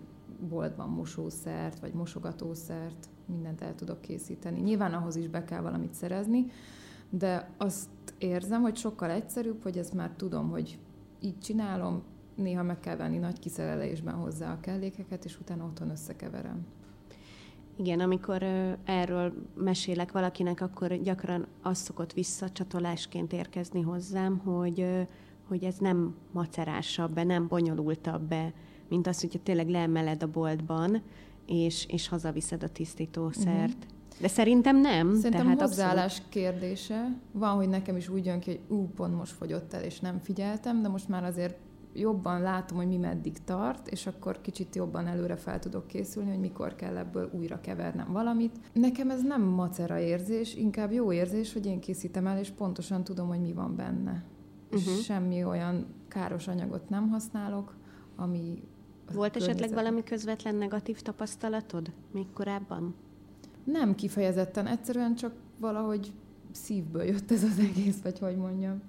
boltban 0.48 0.88
mosószert, 0.88 1.80
vagy 1.80 1.92
mosogatószert, 1.92 3.08
mindent 3.26 3.60
el 3.60 3.74
tudok 3.74 4.00
készíteni. 4.00 4.60
Nyilván 4.60 4.92
ahhoz 4.92 5.16
is 5.16 5.28
be 5.28 5.44
kell 5.44 5.60
valamit 5.60 5.94
szerezni, 5.94 6.46
de 7.10 7.50
azt 7.56 7.88
érzem, 8.18 8.62
hogy 8.62 8.76
sokkal 8.76 9.10
egyszerűbb, 9.10 9.62
hogy 9.62 9.78
ezt 9.78 9.94
már 9.94 10.10
tudom, 10.16 10.50
hogy 10.50 10.78
így 11.20 11.38
csinálom, 11.38 12.02
néha 12.36 12.62
meg 12.62 12.80
kell 12.80 12.96
venni 12.96 13.18
nagy 13.18 13.38
kiszerelésben 13.38 14.14
hozzá 14.14 14.52
a 14.52 14.60
kellékeket, 14.60 15.24
és 15.24 15.38
utána 15.40 15.64
otthon 15.64 15.90
összekeverem. 15.90 16.66
Igen, 17.78 18.00
amikor 18.00 18.42
erről 18.84 19.32
mesélek 19.54 20.12
valakinek, 20.12 20.60
akkor 20.60 20.94
gyakran 20.94 21.46
az 21.62 21.78
szokott 21.78 22.12
visszacsatolásként 22.12 23.32
érkezni 23.32 23.80
hozzám, 23.80 24.38
hogy, 24.38 24.86
hogy 25.48 25.64
ez 25.64 25.76
nem 25.78 26.14
macerásabb 26.32 27.12
be, 27.12 27.24
nem 27.24 27.48
bonyolultabb 27.48 28.22
be, 28.22 28.52
mint 28.88 29.06
az, 29.06 29.20
hogyha 29.20 29.38
tényleg 29.42 29.68
leemeled 29.68 30.22
a 30.22 30.30
boltban, 30.30 31.02
és, 31.46 31.86
és 31.88 32.08
hazaviszed 32.08 32.62
a 32.62 32.68
tisztítószert. 32.68 33.74
Uh-huh. 33.74 33.94
De 34.20 34.28
szerintem 34.28 34.80
nem. 34.80 35.14
Szerintem 35.14 35.44
tehát 35.44 35.60
hozzáállás 35.60 36.04
abszolút... 36.04 36.30
kérdése. 36.30 37.18
Van, 37.32 37.54
hogy 37.54 37.68
nekem 37.68 37.96
is 37.96 38.08
úgy 38.08 38.24
jön 38.24 38.40
ki, 38.40 38.50
hogy 38.50 38.76
ú, 38.76 38.88
pont 38.88 39.16
most 39.16 39.32
fogyott 39.32 39.72
el, 39.72 39.82
és 39.82 40.00
nem 40.00 40.18
figyeltem, 40.18 40.82
de 40.82 40.88
most 40.88 41.08
már 41.08 41.24
azért 41.24 41.56
jobban 41.98 42.40
látom, 42.40 42.76
hogy 42.76 42.86
mi 42.86 42.96
meddig 42.96 43.44
tart, 43.44 43.88
és 43.88 44.06
akkor 44.06 44.40
kicsit 44.40 44.74
jobban 44.74 45.06
előre 45.06 45.36
fel 45.36 45.58
tudok 45.58 45.86
készülni, 45.86 46.30
hogy 46.30 46.40
mikor 46.40 46.74
kell 46.74 46.96
ebből 46.96 47.30
újra 47.32 47.60
kevernem 47.60 48.12
valamit. 48.12 48.56
Nekem 48.72 49.10
ez 49.10 49.22
nem 49.22 49.42
macera 49.42 49.98
érzés, 49.98 50.54
inkább 50.54 50.92
jó 50.92 51.12
érzés, 51.12 51.52
hogy 51.52 51.66
én 51.66 51.80
készítem 51.80 52.26
el, 52.26 52.38
és 52.38 52.50
pontosan 52.50 53.04
tudom, 53.04 53.28
hogy 53.28 53.40
mi 53.40 53.52
van 53.52 53.76
benne. 53.76 54.24
Uh-huh. 54.70 54.92
És 54.92 55.04
semmi 55.04 55.44
olyan 55.44 55.86
káros 56.08 56.48
anyagot 56.48 56.88
nem 56.88 57.08
használok, 57.08 57.74
ami 58.16 58.62
volt 59.12 59.36
esetleg 59.36 59.72
valami 59.72 60.02
közvetlen 60.02 60.54
negatív 60.54 61.00
tapasztalatod 61.00 61.90
még 62.12 62.26
korábban? 62.32 62.94
Nem 63.64 63.94
kifejezetten, 63.94 64.66
egyszerűen 64.66 65.14
csak 65.14 65.32
valahogy 65.58 66.12
szívből 66.52 67.02
jött 67.02 67.30
ez 67.30 67.42
az 67.42 67.58
egész, 67.58 68.02
vagy 68.02 68.18
hogy 68.18 68.36
mondjam. 68.36 68.82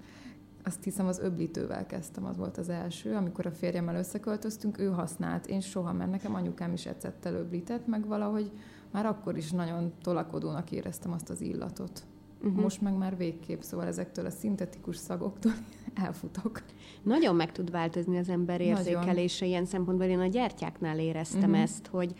Azt 0.67 0.83
hiszem 0.83 1.07
az 1.07 1.19
öblítővel 1.19 1.85
kezdtem, 1.85 2.25
az 2.25 2.37
volt 2.37 2.57
az 2.57 2.69
első. 2.69 3.15
Amikor 3.15 3.45
a 3.45 3.51
férjemmel 3.51 3.95
összeköltöztünk, 3.95 4.79
ő 4.79 4.87
használt, 4.87 5.47
én 5.47 5.59
soha, 5.59 5.93
mert 5.93 6.11
nekem 6.11 6.35
anyukám 6.35 6.73
is 6.73 6.85
ecettel 6.85 7.33
öblített, 7.33 7.87
meg 7.87 8.07
valahogy 8.07 8.51
már 8.91 9.05
akkor 9.05 9.37
is 9.37 9.51
nagyon 9.51 9.93
tolakodónak 10.01 10.71
éreztem 10.71 11.11
azt 11.11 11.29
az 11.29 11.41
illatot. 11.41 12.03
Uh-huh. 12.43 12.61
Most 12.61 12.81
meg 12.81 12.97
már 12.97 13.17
végképp, 13.17 13.61
szóval 13.61 13.85
ezektől 13.87 14.25
a 14.25 14.29
szintetikus 14.29 14.97
szagoktól 14.97 15.51
elfutok. 16.05 16.61
Nagyon 17.03 17.35
meg 17.35 17.51
tud 17.51 17.71
változni 17.71 18.17
az 18.17 18.29
ember 18.29 18.61
érzékelése 18.61 19.39
Nagyon. 19.39 19.53
ilyen 19.53 19.65
szempontból. 19.65 20.07
Én 20.07 20.19
a 20.19 20.27
gyertyáknál 20.27 20.99
éreztem 20.99 21.49
uh-huh. 21.49 21.61
ezt, 21.61 21.87
hogy 21.87 22.13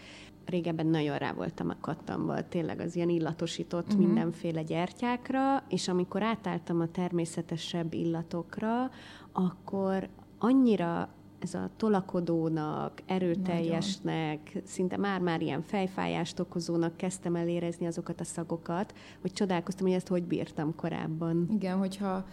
régebben 0.50 0.88
nagyon 0.88 1.18
rá 1.18 1.34
voltam 1.34 1.70
a 1.70 1.76
kattamból, 1.82 2.48
tényleg 2.48 2.80
az 2.80 2.96
ilyen 2.96 3.10
illatosított 3.10 3.88
uh-huh. 3.88 4.06
mindenféle 4.06 4.64
gyertyákra, 4.64 5.64
és 5.70 5.88
amikor 5.88 6.24
átálltam 6.24 6.80
a 6.80 6.92
természetesebb 6.92 7.94
illatokra, 7.94 8.90
akkor 9.32 10.10
annyira 10.38 11.10
ez 11.40 11.54
a 11.54 11.70
tolakodónak, 11.78 13.02
erőteljesnek, 13.06 14.40
Nagyon. 14.44 14.68
szinte 14.68 14.98
már-már 14.98 15.42
ilyen 15.42 15.62
fejfájást 15.62 16.40
okozónak 16.40 16.98
kezdtem 16.98 17.36
el 17.36 17.48
érezni 17.48 17.86
azokat 17.86 18.20
a 18.20 18.24
szagokat, 18.24 18.94
hogy 19.22 19.32
csodálkoztam, 19.32 19.86
hogy 19.86 19.96
ezt 19.96 20.08
hogy 20.08 20.24
bírtam 20.24 20.76
korábban. 20.76 21.48
Igen, 21.52 21.78
hogyha 21.78 22.26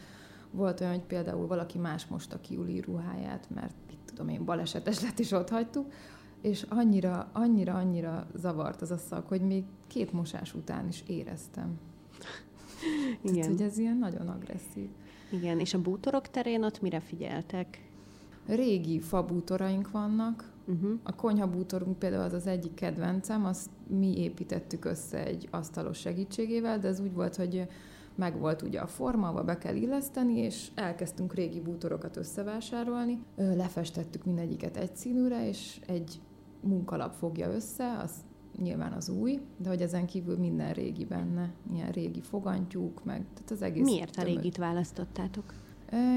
volt 0.50 0.80
olyan, 0.80 0.92
hogy 0.92 1.02
például 1.02 1.46
valaki 1.46 1.78
más 1.78 2.06
mosta 2.06 2.40
ki 2.40 2.56
Uli 2.56 2.80
ruháját, 2.80 3.46
mert 3.54 3.74
mit 3.88 3.98
tudom 4.04 4.28
én, 4.28 4.44
balesetes 4.44 5.00
lett, 5.02 5.18
és 5.18 5.32
ott 5.32 5.48
hagytuk, 5.48 5.92
és 6.44 6.66
annyira, 6.68 7.28
annyira, 7.32 7.74
annyira 7.74 8.26
zavart 8.34 8.82
az 8.82 8.90
a 8.90 8.96
szag, 8.96 9.24
hogy 9.26 9.40
még 9.40 9.64
két 9.86 10.12
mosás 10.12 10.54
után 10.54 10.88
is 10.88 11.02
éreztem. 11.06 11.78
Igen. 13.22 13.34
Tehát, 13.34 13.50
hogy 13.50 13.62
ez 13.62 13.78
ilyen 13.78 13.98
nagyon 13.98 14.28
agresszív. 14.28 14.88
Igen, 15.30 15.58
és 15.58 15.74
a 15.74 15.80
bútorok 15.80 16.28
terén 16.28 16.64
ott 16.64 16.80
mire 16.80 17.00
figyeltek? 17.00 17.88
Régi 18.46 19.00
fabútoraink 19.00 19.90
vannak. 19.90 20.52
Uh-huh. 20.66 20.98
A 21.02 21.14
konyhabútorunk 21.14 21.98
például 21.98 22.22
az 22.22 22.32
az 22.32 22.46
egyik 22.46 22.74
kedvencem, 22.74 23.44
azt 23.44 23.70
mi 23.86 24.18
építettük 24.18 24.84
össze 24.84 25.24
egy 25.24 25.48
asztalos 25.50 25.98
segítségével, 25.98 26.78
de 26.78 26.88
ez 26.88 27.00
úgy 27.00 27.12
volt, 27.12 27.36
hogy 27.36 27.66
meg 28.14 28.38
volt 28.38 28.62
ugye 28.62 28.80
a 28.80 28.86
forma, 28.86 29.32
be 29.32 29.58
kell 29.58 29.74
illeszteni, 29.74 30.38
és 30.38 30.68
elkezdtünk 30.74 31.34
régi 31.34 31.60
bútorokat 31.60 32.16
összevásárolni. 32.16 33.22
Lefestettük 33.36 34.24
mindegyiket 34.24 34.76
egy 34.76 34.96
színűre, 34.96 35.48
és 35.48 35.80
egy 35.86 36.20
munkalap 36.64 37.12
fogja 37.12 37.50
össze, 37.50 37.98
az 38.02 38.24
nyilván 38.58 38.92
az 38.92 39.08
új, 39.08 39.40
de 39.56 39.68
hogy 39.68 39.80
ezen 39.80 40.06
kívül 40.06 40.38
minden 40.38 40.72
régi 40.72 41.04
benne, 41.04 41.52
ilyen 41.72 41.90
régi 41.90 42.20
fogantyúk, 42.20 43.04
meg 43.04 43.24
tehát 43.34 43.50
az 43.50 43.62
egész... 43.62 43.84
Miért 43.84 44.16
a 44.16 44.22
régit 44.22 44.56
választottátok? 44.56 45.44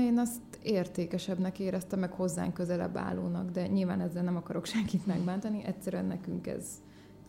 Én 0.01 0.17
azt 0.17 0.41
értékesebbnek 0.63 1.59
éreztem, 1.59 1.99
meg 1.99 2.11
hozzánk 2.11 2.53
közelebb 2.53 2.97
állónak, 2.97 3.51
de 3.51 3.67
nyilván 3.67 4.01
ezzel 4.01 4.23
nem 4.23 4.35
akarok 4.35 4.65
senkit 4.75 5.05
megbántani, 5.05 5.63
egyszerűen 5.63 6.05
nekünk 6.05 6.47
ez 6.47 6.65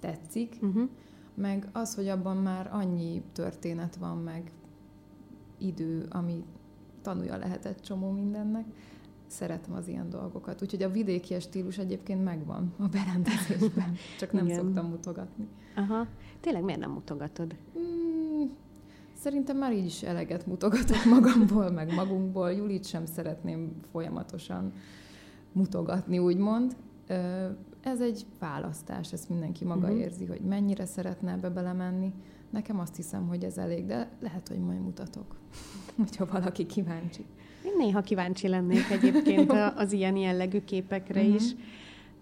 tetszik, 0.01 0.59
uh-huh. 0.63 0.89
meg 1.35 1.69
az, 1.73 1.95
hogy 1.95 2.09
abban 2.09 2.37
már 2.37 2.69
annyi 2.73 3.23
történet 3.33 3.97
van, 3.97 4.17
meg 4.19 4.53
idő, 5.59 6.07
ami 6.11 6.45
tanulja 7.03 7.37
lehetett 7.37 7.81
csomó 7.81 8.11
mindennek, 8.11 8.65
szeretem 9.31 9.75
az 9.75 9.89
ilyen 9.89 10.11
dolgokat. 10.11 10.63
Úgyhogy 10.63 10.83
a 10.83 10.91
vidéki 10.91 11.41
stílus 11.41 11.79
egyébként 11.79 12.25
megvan 12.25 12.75
a 12.79 12.87
berendezésben, 12.87 13.95
csak 14.21 14.33
nem 14.33 14.45
Igen. 14.45 14.59
szoktam 14.59 14.87
mutogatni. 14.87 15.49
Aha. 15.77 16.07
Tényleg 16.41 16.63
miért 16.63 16.81
nem 16.81 16.91
mutogatod? 16.91 17.55
Hmm, 17.73 18.51
szerintem 19.13 19.57
már 19.57 19.73
így 19.73 19.85
is 19.85 20.03
eleget 20.03 20.47
mutogatok 20.47 21.05
magamból, 21.15 21.71
meg 21.71 21.95
magunkból. 21.95 22.53
Julit 22.53 22.85
sem 22.85 23.07
szeretném 23.07 23.73
folyamatosan 23.91 24.73
mutogatni, 25.53 26.19
úgymond. 26.19 26.77
Ez 27.81 28.01
egy 28.01 28.27
választás, 28.39 29.13
ezt 29.13 29.29
mindenki 29.29 29.65
maga 29.65 29.87
uh-huh. 29.87 30.01
érzi, 30.01 30.25
hogy 30.25 30.41
mennyire 30.41 30.87
szeretne 30.87 31.33
ebbe 31.33 31.49
belemenni. 31.49 32.13
Nekem 32.51 32.79
azt 32.79 32.97
hiszem, 32.97 33.29
hogy 33.29 33.45
ez 33.45 33.59
elég, 33.59 33.87
de 33.87 34.11
lehet, 34.21 34.49
hogy 34.49 34.59
majd 34.59 34.81
mutatok, 34.81 35.37
hogyha 35.97 36.27
valaki 36.27 36.67
kíváncsi. 36.67 37.25
Én 37.65 37.73
néha 37.77 38.01
kíváncsi 38.01 38.49
lennék 38.49 38.91
egyébként 39.01 39.53
az 39.77 39.93
ilyen 39.93 40.17
jellegű 40.17 40.61
képekre 40.61 41.21
uh-huh. 41.21 41.35
is. 41.35 41.55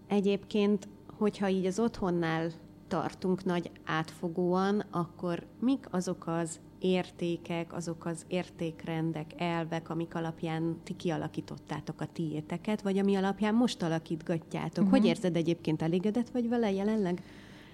Egyébként, 0.08 0.88
hogyha 1.18 1.48
így 1.48 1.66
az 1.66 1.78
otthonnál 1.78 2.50
tartunk 2.88 3.44
nagy 3.44 3.70
átfogóan, 3.84 4.84
akkor 4.90 5.46
mik 5.60 5.86
azok 5.90 6.26
az 6.26 6.60
értékek, 6.78 7.72
azok 7.72 8.06
az 8.06 8.24
értékrendek, 8.28 9.30
elvek, 9.36 9.90
amik 9.90 10.14
alapján 10.14 10.76
ti 10.84 10.96
kialakítottátok 10.96 12.00
a 12.00 12.06
tiéteket, 12.12 12.82
vagy 12.82 12.98
ami 12.98 13.14
alapján 13.14 13.54
most 13.54 13.82
alakítgatjátok? 13.82 14.84
Uh-huh. 14.84 14.98
Hogy 14.98 15.06
érzed 15.06 15.36
egyébként, 15.36 15.82
elégedett 15.82 16.28
vagy 16.28 16.48
vele 16.48 16.72
jelenleg? 16.72 17.22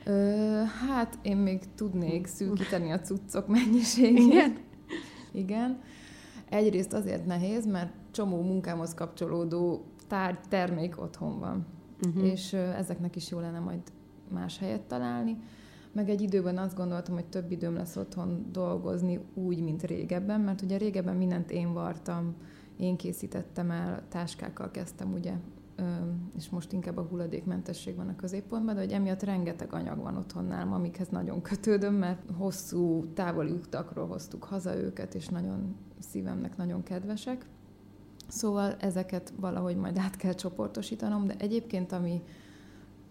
Ö, 0.04 0.62
hát 0.88 1.18
én 1.22 1.36
még 1.36 1.60
tudnék 1.74 2.26
szűkíteni 2.26 2.90
a 2.90 3.00
cuccok 3.00 3.46
mennyiségét. 3.46 4.18
Igen? 4.18 4.56
Igen. 5.32 5.80
Egyrészt 6.52 6.92
azért 6.92 7.26
nehéz, 7.26 7.66
mert 7.66 7.92
csomó 8.10 8.42
munkámhoz 8.42 8.94
kapcsolódó 8.94 9.84
tárgy, 10.08 10.38
termék 10.48 11.00
otthon 11.00 11.38
van. 11.38 11.66
Uh-huh. 12.06 12.26
És 12.26 12.52
ezeknek 12.52 13.16
is 13.16 13.30
jó 13.30 13.38
lenne 13.38 13.58
majd 13.58 13.80
más 14.28 14.58
helyet 14.58 14.80
találni. 14.80 15.36
Meg 15.92 16.08
egy 16.08 16.20
időben 16.20 16.58
azt 16.58 16.76
gondoltam, 16.76 17.14
hogy 17.14 17.24
több 17.24 17.50
időm 17.50 17.74
lesz 17.74 17.96
otthon 17.96 18.46
dolgozni 18.50 19.20
úgy, 19.34 19.62
mint 19.62 19.82
régebben, 19.82 20.40
mert 20.40 20.62
ugye 20.62 20.76
régebben 20.76 21.16
mindent 21.16 21.50
én 21.50 21.72
vartam, 21.72 22.34
én 22.76 22.96
készítettem 22.96 23.70
el, 23.70 24.02
táskákkal 24.08 24.70
kezdtem 24.70 25.12
ugye, 25.12 25.32
és 26.36 26.48
most 26.48 26.72
inkább 26.72 26.96
a 26.96 27.06
hulladékmentesség 27.10 27.96
van 27.96 28.08
a 28.08 28.16
középpontban, 28.16 28.74
de 28.74 28.80
hogy 28.80 28.92
emiatt 28.92 29.22
rengeteg 29.22 29.72
anyag 29.72 29.98
van 29.98 30.16
otthon 30.16 30.44
nálam, 30.44 30.72
amikhez 30.72 31.08
nagyon 31.08 31.42
kötődöm, 31.42 31.94
mert 31.94 32.30
hosszú, 32.36 33.04
távoli 33.14 33.50
utakról 33.50 34.06
hoztuk 34.06 34.44
haza 34.44 34.76
őket, 34.76 35.14
és 35.14 35.28
nagyon 35.28 35.76
szívemnek 35.98 36.56
nagyon 36.56 36.82
kedvesek. 36.82 37.46
Szóval 38.28 38.74
ezeket 38.80 39.32
valahogy 39.40 39.76
majd 39.76 39.98
át 39.98 40.16
kell 40.16 40.32
csoportosítanom, 40.32 41.26
de 41.26 41.34
egyébként 41.38 41.92
ami 41.92 42.22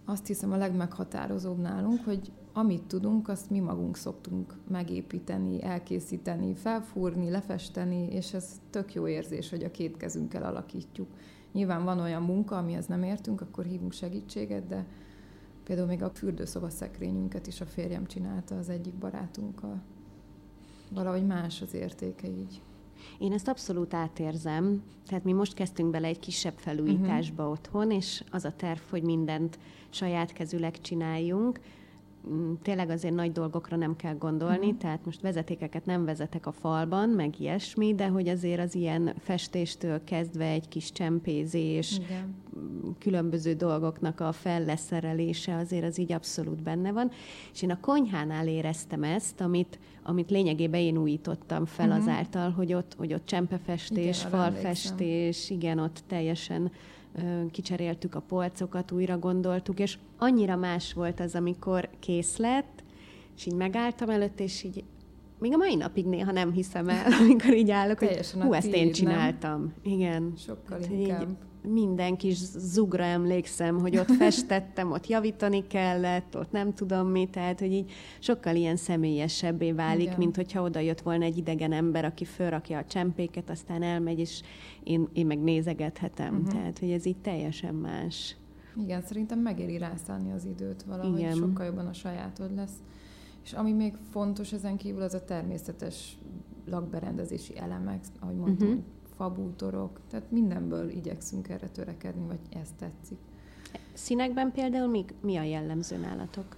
azt 0.06 0.27
hiszem 0.27 0.51
a 0.51 0.58
legmeghatározóbb 0.58 1.60
nálunk, 1.60 2.03
hogy 2.06 2.32
amit 2.53 2.84
tudunk, 2.84 3.27
azt 3.27 3.50
mi 3.50 3.60
magunk 3.60 3.98
szoktunk 3.98 4.56
megépíteni, 4.68 5.63
elkészíteni, 5.63 6.56
felfúrni, 6.56 7.30
lefesteni, 7.30 8.08
és 8.12 8.34
ez 8.34 8.60
tök 8.70 8.94
jó 8.94 9.08
érzés, 9.08 9.50
hogy 9.50 9.63
a 9.63 9.72
két 9.72 9.98
kezünkkel 9.98 10.44
alakítjuk. 10.44 11.08
Nyilván 11.51 11.84
van 11.84 12.00
olyan 12.00 12.24
munka, 12.24 12.58
amihez 12.58 12.86
nem 12.86 13.03
értünk, 13.03 13.41
akkor 13.41 13.65
hívunk 13.65 13.91
segítséget, 13.91 14.67
de 14.67 14.86
például 15.63 15.88
még 15.88 16.03
a 16.03 16.10
fürdőszoba 16.10 16.70
szekrényünket 16.70 17.48
is 17.48 17.62
a 17.62 17.65
férjem 17.65 18.05
csinálta 18.05 18.58
az 18.58 18.70
egyik 18.70 18.93
barátunkkal. 18.93 19.81
Valahogy 20.89 21.25
más 21.25 21.62
az 21.62 21.74
értéke 21.74 22.27
így. 22.27 22.62
Én 23.20 23.31
ezt 23.31 23.48
abszolút 23.48 23.93
átérzem. 23.93 24.84
Tehát 25.08 25.24
mi 25.24 25.31
most 25.31 25.53
kezdtünk 25.53 25.89
bele 25.89 26.08
egy 26.08 26.20
kisebb 26.20 26.58
felújításba 26.58 27.43
uh-huh. 27.43 27.58
otthon, 27.58 27.91
és 27.91 28.24
az 28.31 28.46
a 28.46 28.51
terv, 28.55 28.79
hogy 28.89 29.03
mindent 29.03 29.60
saját 29.89 30.34
kezüleg 30.34 30.81
csináljunk. 30.81 31.60
Mm, 32.30 32.54
tényleg 32.62 32.90
azért 32.90 33.13
nagy 33.13 33.32
dolgokra 33.32 33.75
nem 33.75 33.96
kell 33.96 34.16
gondolni, 34.16 34.66
uh-huh. 34.66 34.78
tehát 34.78 35.06
most 35.06 35.22
vezetékeket 35.22 35.86
nem 35.86 36.06
vezetek 36.06 36.46
a 36.46 36.51
falban, 36.51 37.10
meg 37.10 37.40
ilyesmi, 37.40 37.96
de 37.96 38.08
hogy 38.08 38.28
azért 38.28 38.60
az 38.60 38.75
ilyen 38.75 39.13
festéstől 39.20 40.04
kezdve 40.04 40.46
egy 40.46 40.68
kis 40.68 40.92
csempézés, 40.92 41.98
Igen. 41.98 42.36
különböző 43.00 43.54
dolgoknak 43.54 44.20
a 44.20 44.32
felleszerelése 44.32 45.56
azért 45.56 45.86
az 45.86 46.00
így 46.00 46.12
abszolút 46.12 46.63
benne 46.63 46.92
van. 46.92 47.12
És 47.54 47.62
én 47.62 47.72
a 47.72 47.80
konyhánál 47.80 48.48
éreztem 48.48 49.04
ezt, 49.04 49.42
amit, 49.42 49.80
amit 50.04 50.30
lényegében 50.30 50.82
én 50.82 50.98
újítottam 50.98 51.66
fel 51.66 51.88
uh-huh. 51.88 52.01
azáltal, 52.01 52.50
hogy 52.50 52.74
ott, 52.74 52.96
hogy 52.98 53.13
ott 53.13 53.25
csempefestés, 53.25 54.20
igen, 54.20 54.32
falfestés, 54.32 55.50
igen, 55.50 55.80
ott 55.80 56.04
teljesen 56.08 56.72
kicseréltük 57.51 58.15
a 58.15 58.20
polcokat, 58.20 58.91
újra 58.91 59.20
gondoltuk, 59.20 59.80
és 59.80 59.98
annyira 60.18 60.56
más 60.56 60.94
volt 60.94 61.20
az, 61.20 61.36
amikor 61.36 61.89
kész 62.00 62.38
lett, 62.38 62.84
és 63.38 63.46
így 63.46 63.56
megálltam 63.56 64.10
előtt, 64.10 64.39
és 64.39 64.63
így 64.63 64.84
még 65.42 65.54
a 65.54 65.58
mai 65.58 65.76
napig 65.76 66.06
néha 66.06 66.32
nem 66.32 66.52
hiszem 66.52 66.90
el, 66.90 67.06
amikor 67.22 67.54
így 67.54 67.72
állok, 67.72 68.00
hogy 68.00 68.32
hú, 68.32 68.54
ezt 68.54 68.74
én 68.74 68.92
csináltam. 68.92 69.60
Nem? 69.60 69.94
Igen. 69.94 70.34
Sokkal 70.38 70.80
hát, 70.80 70.90
inkább. 70.92 71.22
Így, 71.30 71.36
minden 71.64 72.18
kis 72.18 72.38
zugra 72.58 73.04
emlékszem, 73.04 73.80
hogy 73.80 73.98
ott 73.98 74.12
festettem, 74.12 74.92
ott 74.92 75.08
javítani 75.08 75.68
kellett, 75.68 76.38
ott 76.38 76.52
nem 76.52 76.74
tudom 76.74 77.08
mi, 77.08 77.28
tehát 77.32 77.60
hogy 77.60 77.72
így 77.72 77.92
sokkal 78.20 78.56
ilyen 78.56 78.76
személyesebbé 78.76 79.72
válik, 79.72 80.06
Igen. 80.06 80.18
mint 80.18 80.36
hogyha 80.36 80.62
oda 80.62 80.80
jött 80.80 81.02
volna 81.02 81.24
egy 81.24 81.38
idegen 81.38 81.72
ember, 81.72 82.06
aki 82.06 82.26
fölrakja 82.26 82.78
a 82.78 82.86
csempéket, 82.86 83.50
aztán 83.50 83.84
elmegy, 83.84 84.20
és 84.20 84.42
én, 84.84 85.08
én 85.14 85.26
meg 85.26 85.40
nézegethetem. 85.40 86.36
Uh-huh. 86.36 86.52
Tehát, 86.52 86.80
hogy 86.80 86.92
ez 86.92 87.06
így 87.06 87.18
teljesen 87.18 87.76
más. 87.76 88.36
Igen, 88.84 89.02
szerintem 89.02 89.40
megéri 89.40 89.78
rászállni 89.78 90.32
az 90.32 90.46
időt 90.46 90.84
valahogy, 90.84 91.20
Igen. 91.20 91.36
sokkal 91.36 91.66
jobban 91.66 91.88
a 91.88 91.94
sajátod 91.94 92.56
lesz. 92.56 92.76
És 93.44 93.54
ami 93.54 93.72
még 93.72 93.96
fontos 94.10 94.54
ezen 94.54 94.78
kívül, 94.78 95.02
az 95.02 95.14
a 95.14 95.24
természetes 95.24 96.18
lakberendezési 96.66 97.58
elemek, 97.58 98.04
ahogy 98.20 98.36
mondtam, 98.36 98.68
uh-huh 98.68 98.84
fabútorok, 99.22 100.00
tehát 100.10 100.32
mindenből 100.32 100.90
igyekszünk 100.90 101.50
erre 101.50 101.68
törekedni, 101.68 102.28
vagy 102.28 102.40
ezt 102.62 102.76
tetszik. 102.76 103.18
Színekben 103.94 104.52
például 104.52 104.88
mi, 104.88 105.06
mi 105.22 105.38
a 105.38 105.44
jellemző 105.44 105.98
nálatok? 105.98 106.58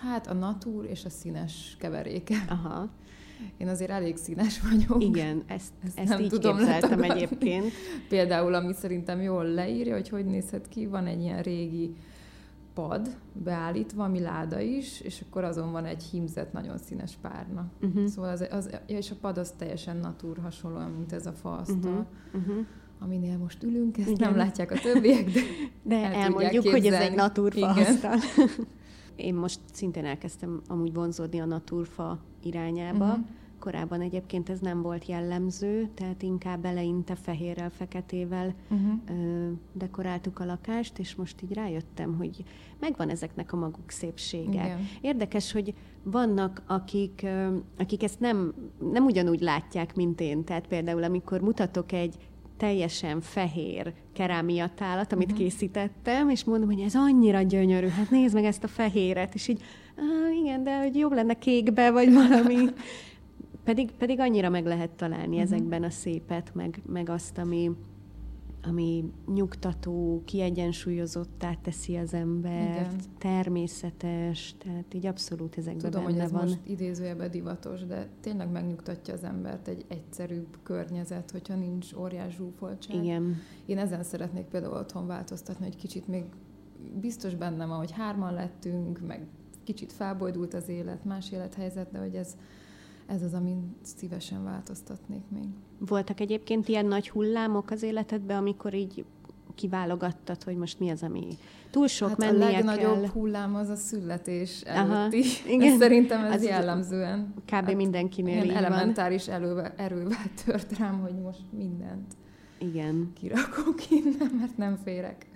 Hát 0.00 0.26
a 0.26 0.32
natúr 0.32 0.84
és 0.84 1.04
a 1.04 1.08
színes 1.08 1.76
keveréke. 1.78 2.44
Aha. 2.48 2.88
Én 3.56 3.68
azért 3.68 3.90
elég 3.90 4.16
színes 4.16 4.60
vagyok. 4.60 5.02
Igen, 5.02 5.42
ezt, 5.46 5.72
ezt, 5.84 5.98
ezt 5.98 6.08
nem 6.08 6.20
így 6.20 6.28
tudom 6.28 6.56
képzeltem 6.56 7.02
egyébként. 7.02 7.72
Például, 8.08 8.54
ami 8.54 8.72
szerintem 8.72 9.20
jól 9.20 9.44
leírja, 9.44 9.94
hogy 9.94 10.08
hogy 10.08 10.24
nézhet 10.24 10.68
ki, 10.68 10.86
van 10.86 11.06
egy 11.06 11.20
ilyen 11.20 11.42
régi 11.42 11.94
pad 12.76 13.16
beállítva, 13.32 14.04
ami 14.04 14.20
láda 14.20 14.60
is, 14.60 15.00
és 15.00 15.24
akkor 15.28 15.44
azon 15.44 15.72
van 15.72 15.84
egy 15.84 16.02
hímzett, 16.02 16.52
nagyon 16.52 16.78
színes 16.78 17.16
párna. 17.20 17.70
Uh-huh. 17.82 18.06
Szóval 18.06 18.30
az, 18.30 18.46
az, 18.50 18.70
és 18.86 19.10
a 19.10 19.14
pad 19.20 19.38
az 19.38 19.54
teljesen 19.58 19.96
natúr 19.96 20.38
hasonlóan, 20.38 20.90
mint 20.90 21.12
ez 21.12 21.26
a 21.26 21.32
faasztal. 21.32 22.06
Uh-huh. 22.32 22.42
Uh-huh 22.42 22.66
aminél 23.00 23.38
most 23.38 23.62
ülünk, 23.62 23.98
ezt 23.98 24.08
Igen. 24.08 24.28
nem 24.28 24.38
látják 24.38 24.70
a 24.70 24.78
többiek, 24.78 25.30
de, 25.30 25.40
de 25.82 26.04
el 26.04 26.12
elmondjuk, 26.12 26.68
hogy 26.68 26.86
ez 26.86 27.00
egy 27.00 27.14
naturfa 27.14 27.68
asztal. 27.68 28.18
Én 29.16 29.34
most 29.34 29.60
szintén 29.72 30.04
elkezdtem 30.04 30.60
amúgy 30.68 30.94
vonzódni 30.94 31.40
a 31.40 31.44
naturfa 31.44 32.18
irányába, 32.42 33.04
uh-huh. 33.04 33.24
Korábban 33.66 34.00
egyébként 34.00 34.48
ez 34.48 34.58
nem 34.58 34.82
volt 34.82 35.06
jellemző, 35.06 35.88
tehát 35.94 36.22
inkább 36.22 36.64
eleinte 36.64 37.14
fehérrel, 37.14 37.70
feketével 37.70 38.54
uh-huh. 38.70 38.92
ö, 39.08 39.50
dekoráltuk 39.72 40.38
a 40.38 40.44
lakást, 40.44 40.98
és 40.98 41.14
most 41.14 41.42
így 41.42 41.52
rájöttem, 41.52 42.16
hogy 42.16 42.44
megvan 42.80 43.08
ezeknek 43.08 43.52
a 43.52 43.56
maguk 43.56 43.90
szépsége. 43.90 44.64
Igen. 44.64 44.88
Érdekes, 45.00 45.52
hogy 45.52 45.74
vannak, 46.02 46.62
akik, 46.66 47.20
ö, 47.24 47.56
akik 47.78 48.02
ezt 48.02 48.20
nem, 48.20 48.54
nem 48.92 49.04
ugyanúgy 49.04 49.40
látják, 49.40 49.94
mint 49.94 50.20
én. 50.20 50.44
Tehát 50.44 50.66
például, 50.66 51.02
amikor 51.02 51.40
mutatok 51.40 51.92
egy 51.92 52.14
teljesen 52.56 53.20
fehér 53.20 53.92
kerámiatálat, 54.12 55.12
amit 55.12 55.32
uh-huh. 55.32 55.44
készítettem, 55.44 56.28
és 56.28 56.44
mondom, 56.44 56.68
hogy 56.68 56.80
ez 56.80 56.94
annyira 56.94 57.42
gyönyörű, 57.42 57.88
hát 57.88 58.10
nézd 58.10 58.34
meg 58.34 58.44
ezt 58.44 58.64
a 58.64 58.68
fehéret, 58.68 59.34
és 59.34 59.48
így, 59.48 59.62
ah, 59.96 60.38
igen, 60.38 60.64
de 60.64 60.78
hogy 60.78 60.96
jobb 60.96 61.12
lenne 61.12 61.34
kékbe, 61.34 61.90
vagy 61.90 62.12
valami. 62.12 62.56
Pedig, 63.66 63.92
pedig 63.92 64.20
annyira 64.20 64.48
meg 64.48 64.66
lehet 64.66 64.90
találni 64.90 65.26
uh-huh. 65.26 65.40
ezekben 65.40 65.82
a 65.82 65.90
szépet, 65.90 66.54
meg, 66.54 66.82
meg 66.86 67.08
azt, 67.08 67.38
ami, 67.38 67.70
ami 68.62 69.12
nyugtató, 69.34 70.22
kiegyensúlyozottá 70.24 71.54
teszi 71.62 71.96
az 71.96 72.14
embert, 72.14 72.92
Igen. 72.92 73.00
természetes, 73.18 74.54
tehát 74.58 74.94
így 74.94 75.06
abszolút 75.06 75.56
ezekben 75.56 75.90
Tudom, 75.90 76.04
benne 76.04 76.14
hogy 76.14 76.24
ez 76.24 76.32
van. 76.32 76.42
most 76.42 76.58
idézőjelben 76.66 77.30
divatos, 77.30 77.84
de 77.84 78.08
tényleg 78.20 78.50
megnyugtatja 78.50 79.14
az 79.14 79.24
embert 79.24 79.68
egy 79.68 79.84
egyszerűbb 79.88 80.58
környezet, 80.62 81.30
hogyha 81.30 81.54
nincs 81.54 81.92
óriás 81.92 82.34
zsúfoltság. 82.34 83.04
Igen. 83.04 83.36
Én 83.64 83.78
ezen 83.78 84.02
szeretnék 84.02 84.44
például 84.44 84.74
otthon 84.74 85.06
változtatni, 85.06 85.64
hogy 85.64 85.76
kicsit 85.76 86.08
még 86.08 86.24
biztos 87.00 87.34
bennem 87.34 87.68
van, 87.68 87.78
hogy 87.78 87.90
hárman 87.90 88.34
lettünk, 88.34 89.06
meg 89.06 89.26
kicsit 89.64 89.92
felbojdult 89.92 90.54
az 90.54 90.68
élet, 90.68 91.04
más 91.04 91.32
élethelyzet, 91.32 91.90
de 91.90 91.98
hogy 91.98 92.14
ez 92.14 92.36
ez 93.06 93.22
az, 93.22 93.34
amin 93.34 93.76
szívesen 93.82 94.44
változtatnék 94.44 95.22
még. 95.28 95.48
Voltak 95.78 96.20
egyébként 96.20 96.68
ilyen 96.68 96.86
nagy 96.86 97.08
hullámok 97.08 97.70
az 97.70 97.82
életedben, 97.82 98.36
amikor 98.36 98.74
így 98.74 99.04
kiválogattad, 99.54 100.42
hogy 100.42 100.56
most 100.56 100.80
mi 100.80 100.90
az, 100.90 101.02
ami 101.02 101.26
túl 101.70 101.86
sok 101.86 102.08
hát 102.08 102.18
mennie 102.18 102.46
a 102.46 102.50
legnagyobb 102.50 103.00
kell. 103.00 103.10
hullám 103.10 103.54
az 103.54 103.68
a 103.68 103.76
születés 103.76 104.60
előtti. 104.60 105.20
Aha, 105.20 105.52
igen. 105.54 105.78
Szerintem 105.78 106.24
ez 106.24 106.34
az 106.34 106.44
jellemzően. 106.44 107.34
Kb. 107.44 107.50
Hát 107.50 107.74
mindenkinél 107.74 108.44
így 108.44 108.50
elementáris 108.50 109.28
elővel, 109.28 109.72
erővel 109.76 110.30
tört 110.44 110.78
rám, 110.78 111.00
hogy 111.00 111.14
most 111.22 111.42
mindent 111.50 112.14
igen. 112.58 113.12
kirakok 113.14 113.90
innen, 113.90 114.30
mert 114.38 114.56
nem 114.56 114.76
férek. 114.76 115.26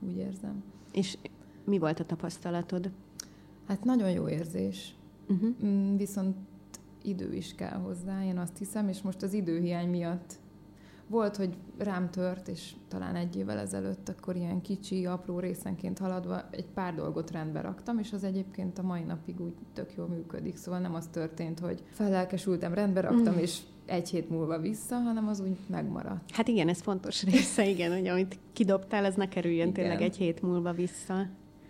Úgy 0.00 0.16
érzem. 0.16 0.62
És 0.92 1.18
mi 1.64 1.78
volt 1.78 2.00
a 2.00 2.04
tapasztalatod? 2.04 2.90
Hát 3.68 3.84
nagyon 3.84 4.10
jó 4.10 4.28
érzés. 4.28 4.94
Uh-huh. 5.28 5.96
Viszont 5.96 6.36
idő 7.04 7.34
is 7.34 7.54
kell 7.54 7.78
hozzá, 7.78 8.24
én 8.24 8.38
azt 8.38 8.58
hiszem, 8.58 8.88
és 8.88 9.02
most 9.02 9.22
az 9.22 9.32
időhiány 9.32 9.88
miatt 9.88 10.38
volt, 11.06 11.36
hogy 11.36 11.56
rám 11.78 12.10
tört, 12.10 12.48
és 12.48 12.72
talán 12.88 13.16
egy 13.16 13.36
évvel 13.36 13.58
ezelőtt 13.58 14.08
akkor 14.08 14.36
ilyen 14.36 14.60
kicsi, 14.60 15.06
apró 15.06 15.38
részenként 15.38 15.98
haladva 15.98 16.48
egy 16.50 16.66
pár 16.74 16.94
dolgot 16.94 17.30
rendbe 17.30 17.60
raktam, 17.60 17.98
és 17.98 18.12
az 18.12 18.24
egyébként 18.24 18.78
a 18.78 18.82
mai 18.82 19.02
napig 19.02 19.40
úgy 19.40 19.54
tök 19.72 19.94
jól 19.96 20.06
működik. 20.06 20.56
Szóval 20.56 20.80
nem 20.80 20.94
az 20.94 21.06
történt, 21.06 21.58
hogy 21.58 21.82
fellelkesültem, 21.90 22.74
rendbe 22.74 23.00
raktam, 23.00 23.34
mm. 23.34 23.38
és 23.38 23.60
egy 23.86 24.08
hét 24.08 24.30
múlva 24.30 24.58
vissza, 24.58 24.96
hanem 24.96 25.28
az 25.28 25.40
úgy 25.40 25.56
megmaradt. 25.66 26.30
Hát 26.30 26.48
igen, 26.48 26.68
ez 26.68 26.80
fontos 26.80 27.24
része, 27.24 27.68
igen, 27.68 27.92
hogy 27.92 28.06
amit 28.06 28.38
kidobtál, 28.52 29.04
ez 29.04 29.14
ne 29.14 29.28
kerüljön 29.28 29.68
igen. 29.68 29.72
tényleg 29.72 30.02
egy 30.02 30.16
hét 30.16 30.42
múlva 30.42 30.72
vissza. 30.72 31.26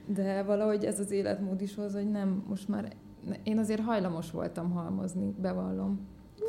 De 0.06 0.42
valahogy 0.42 0.84
ez 0.84 1.00
az 1.00 1.10
életmód 1.10 1.60
is 1.60 1.74
hoz, 1.74 1.94
hogy 1.94 2.10
nem, 2.10 2.44
most 2.48 2.68
már 2.68 2.92
én 3.42 3.58
azért 3.58 3.80
hajlamos 3.80 4.30
voltam 4.30 4.70
halmozni, 4.70 5.34
bevallom. 5.40 6.00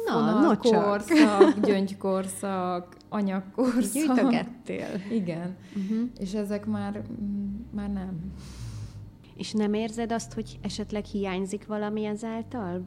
Na, 0.06 0.40
no 0.40 0.58
korszak, 0.58 1.60
gyöngykorszak, 1.60 2.98
anyagkorszak. 3.10 3.94
Gyűjtögettél. 3.94 4.88
Igen. 5.12 5.56
Uh-huh. 5.76 6.10
És 6.18 6.34
ezek 6.34 6.66
már, 6.66 7.02
már 7.72 7.92
nem. 7.92 8.34
És 9.36 9.52
nem 9.52 9.74
érzed 9.74 10.12
azt, 10.12 10.34
hogy 10.34 10.60
esetleg 10.62 11.06
hiányzik 11.06 11.68
valami 11.68 12.06
ezáltal? 12.06 12.82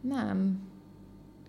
Nem. 0.00 0.60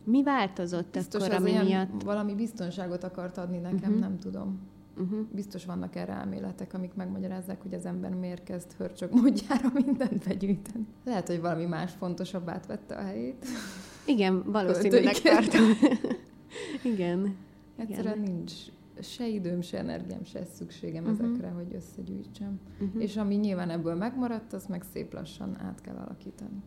Mi 0.03 0.23
változott 0.23 0.93
Biztos 0.93 1.23
akkor, 1.23 1.35
ami 1.35 1.51
miatt? 1.51 2.03
Valami 2.03 2.35
biztonságot 2.35 3.03
akart 3.03 3.37
adni 3.37 3.57
nekem, 3.57 3.77
uh-huh. 3.77 3.99
nem 3.99 4.17
tudom. 4.17 4.59
Uh-huh. 4.97 5.19
Biztos 5.31 5.65
vannak 5.65 5.95
erre 5.95 6.13
elméletek, 6.13 6.73
amik 6.73 6.93
megmagyarázzák, 6.93 7.61
hogy 7.61 7.73
az 7.73 7.85
ember 7.85 8.13
miért 8.13 8.43
kezd 8.43 8.71
hörcsög 8.71 9.13
módjára 9.13 9.69
mindent 9.73 10.27
begyűjteni. 10.27 10.85
Lehet, 11.05 11.27
hogy 11.27 11.41
valami 11.41 11.65
más 11.65 11.91
fontosabb 11.91 12.49
átvette 12.49 12.95
a 12.95 13.01
helyét. 13.01 13.45
Igen, 14.05 14.43
valószínűleg 14.51 15.15
tartom. 15.15 15.63
Igen. 16.93 17.35
Egyszerűen 17.77 18.17
Igen. 18.17 18.33
nincs 18.33 18.53
se 19.01 19.27
időm, 19.27 19.61
se 19.61 19.77
energiám, 19.77 20.23
se 20.23 20.45
szükségem 20.45 21.03
uh-huh. 21.03 21.19
ezekre, 21.19 21.49
hogy 21.49 21.73
összegyűjtsem. 21.75 22.59
Uh-huh. 22.79 23.01
És 23.01 23.17
ami 23.17 23.35
nyilván 23.35 23.69
ebből 23.69 23.95
megmaradt, 23.95 24.53
az 24.53 24.65
meg 24.65 24.83
szép 24.93 25.13
lassan 25.13 25.59
át 25.59 25.81
kell 25.81 25.95
alakítani. 25.95 26.61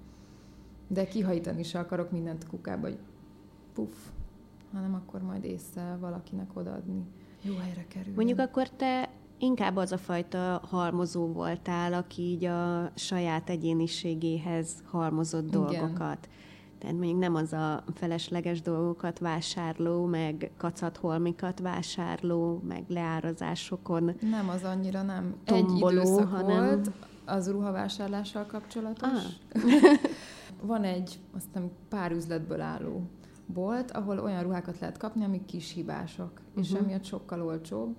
De 0.88 1.06
kihajtani 1.06 1.62
se 1.62 1.78
akarok 1.78 2.10
mindent 2.10 2.46
kukába, 2.46 2.86
hogy 2.86 2.98
puff, 3.72 3.96
hanem 4.72 4.94
akkor 4.94 5.22
majd 5.22 5.44
észre 5.44 5.96
valakinek 6.00 6.56
odaadni 6.56 7.04
jó 7.42 7.54
helyre 7.54 7.84
kerül. 7.88 8.14
Mondjuk 8.14 8.38
akkor 8.38 8.68
te 8.68 9.08
inkább 9.38 9.76
az 9.76 9.92
a 9.92 9.98
fajta 9.98 10.62
halmozó 10.70 11.26
voltál, 11.26 11.92
aki 11.92 12.22
így 12.22 12.44
a 12.44 12.90
saját 12.94 13.50
egyéniségéhez 13.50 14.68
halmozott 14.84 15.46
Igen. 15.48 15.60
dolgokat. 15.60 16.28
Tehát 16.78 16.96
mondjuk 16.96 17.18
nem 17.18 17.34
az 17.34 17.52
a 17.52 17.84
felesleges 17.94 18.62
dolgokat 18.62 19.18
vásárló, 19.18 20.04
meg 20.04 20.50
kacatholmikat 20.56 21.60
vásárló, 21.60 22.62
meg 22.68 22.84
leárazásokon 22.88 24.14
Nem, 24.20 24.48
az 24.48 24.62
annyira 24.62 25.02
nem. 25.02 25.34
Tomboló, 25.44 26.00
egy 26.00 26.06
időszak 26.06 26.30
hanem... 26.30 26.64
volt 26.64 26.90
az 27.24 27.50
ruhavásárlással 27.50 28.46
kapcsolatos. 28.46 29.08
Ah. 29.08 29.62
Van 30.62 30.84
egy, 30.84 31.18
azt 31.36 31.64
pár 31.88 32.12
üzletből 32.12 32.60
álló 32.60 33.02
bolt, 33.52 33.90
ahol 33.90 34.18
olyan 34.18 34.42
ruhákat 34.42 34.78
lehet 34.78 34.98
kapni, 34.98 35.24
amik 35.24 35.44
kis 35.44 35.72
hibások, 35.72 36.30
uh-huh. 36.32 36.64
és 36.64 36.70
mhm. 36.70 36.82
emiatt 36.82 37.04
sokkal 37.04 37.42
olcsóbb, 37.42 37.96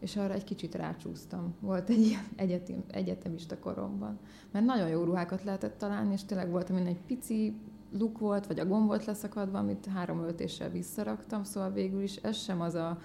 és 0.00 0.16
arra 0.16 0.34
egy 0.34 0.44
kicsit 0.44 0.74
rácsúsztam. 0.74 1.54
Volt 1.60 1.88
egy 1.88 2.00
ilyen 2.00 2.26
egyetem, 2.36 2.84
egyetemista 2.90 3.58
koromban. 3.58 4.18
Mert 4.50 4.64
nagyon 4.64 4.88
jó 4.88 5.02
ruhákat 5.02 5.44
lehetett 5.44 5.78
találni, 5.78 6.12
és 6.12 6.24
tényleg 6.24 6.50
volt, 6.50 6.70
amin 6.70 6.86
egy 6.86 7.00
pici 7.06 7.56
luk 7.92 8.18
volt, 8.18 8.46
vagy 8.46 8.58
a 8.58 8.66
gomb 8.66 8.86
volt 8.86 9.04
leszakadva, 9.04 9.58
amit 9.58 9.86
három 9.86 10.22
öltéssel 10.22 10.70
visszaraktam, 10.70 11.44
szóval 11.44 11.70
végül 11.70 12.02
is 12.02 12.16
ez 12.16 12.36
sem 12.36 12.60
az 12.60 12.74
a, 12.74 12.98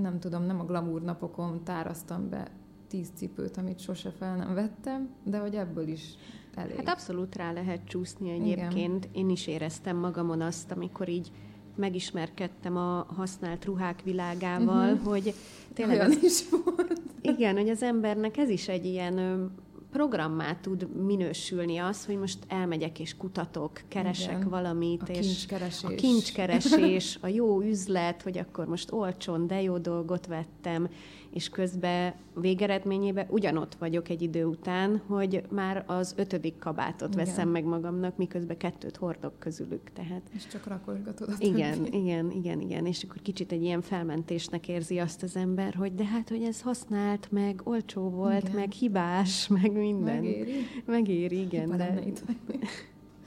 nem 0.00 0.18
tudom, 0.18 0.42
nem 0.42 0.60
a 0.60 0.64
glamour 0.64 1.02
napokon 1.02 1.64
táraztam 1.64 2.28
be 2.28 2.50
tíz 2.88 3.10
cipőt, 3.14 3.56
amit 3.56 3.78
sose 3.78 4.10
fel 4.10 4.36
nem 4.36 4.54
vettem, 4.54 5.08
de 5.24 5.38
hogy 5.38 5.54
ebből 5.54 5.88
is 5.88 6.14
elég. 6.56 6.76
Hát 6.76 6.88
abszolút 6.88 7.36
rá 7.36 7.52
lehet 7.52 7.80
csúszni 7.84 8.30
egyébként. 8.30 9.04
Igen. 9.04 9.10
Én 9.12 9.30
is 9.30 9.46
éreztem 9.46 9.96
magamon 9.96 10.40
azt, 10.40 10.70
amikor 10.70 11.08
így 11.08 11.30
megismerkedtem 11.76 12.76
a 12.76 13.06
használt 13.16 13.64
ruhák 13.64 14.02
világával, 14.02 14.92
uh-huh. 14.92 15.08
hogy 15.08 15.34
tényleg... 15.74 15.96
Olyan 15.96 16.10
az, 16.10 16.22
is 16.22 16.48
volt. 16.48 17.00
Igen, 17.20 17.56
hogy 17.56 17.68
az 17.68 17.82
embernek 17.82 18.36
ez 18.36 18.48
is 18.48 18.68
egy 18.68 18.84
ilyen 18.84 19.50
programmá 19.96 20.56
tud 20.60 20.88
minősülni 21.04 21.78
az, 21.78 22.04
hogy 22.04 22.18
most 22.18 22.38
elmegyek 22.48 23.00
és 23.00 23.16
kutatok, 23.16 23.80
keresek 23.88 24.36
Igen. 24.36 24.48
valamit, 24.48 25.02
a 25.02 25.12
és 25.12 25.26
kincskeresés. 25.26 25.90
a 25.90 25.94
kincskeresés, 25.94 27.18
a 27.22 27.26
jó 27.26 27.62
üzlet, 27.62 28.22
hogy 28.22 28.38
akkor 28.38 28.66
most 28.66 28.92
olcsón, 28.92 29.46
de 29.46 29.62
jó 29.62 29.78
dolgot 29.78 30.26
vettem, 30.26 30.88
és 31.36 31.48
közben 31.48 32.14
végeredményében 32.34 33.26
ugyanott 33.30 33.74
vagyok 33.74 34.08
egy 34.08 34.22
idő 34.22 34.44
után, 34.44 35.02
hogy 35.06 35.42
már 35.50 35.84
az 35.86 36.14
ötödik 36.16 36.58
kabátot 36.58 37.12
igen. 37.12 37.24
veszem 37.24 37.48
meg 37.48 37.64
magamnak, 37.64 38.16
miközben 38.16 38.56
kettőt 38.56 38.96
hordok 38.96 39.38
közülük. 39.38 39.92
Tehát... 39.92 40.22
És 40.32 40.46
csak 40.46 40.66
rakosgatod 40.66 41.28
a 41.28 41.32
Igen, 41.38 41.82
többi. 41.82 41.98
igen, 41.98 42.30
igen, 42.30 42.60
igen. 42.60 42.86
És 42.86 43.04
akkor 43.04 43.22
kicsit 43.22 43.52
egy 43.52 43.62
ilyen 43.62 43.80
felmentésnek 43.80 44.68
érzi 44.68 44.98
azt 44.98 45.22
az 45.22 45.36
ember, 45.36 45.74
hogy 45.74 45.94
de 45.94 46.04
hát, 46.04 46.28
hogy 46.28 46.42
ez 46.42 46.60
használt, 46.62 47.32
meg 47.32 47.60
olcsó 47.64 48.10
volt, 48.10 48.42
igen. 48.42 48.54
meg 48.54 48.70
hibás, 48.70 49.48
meg 49.48 49.72
minden. 49.72 50.14
Megéri. 50.14 50.52
Megéri, 50.84 51.40
igen. 51.40 51.76
de... 51.76 52.02
Itt 52.06 52.22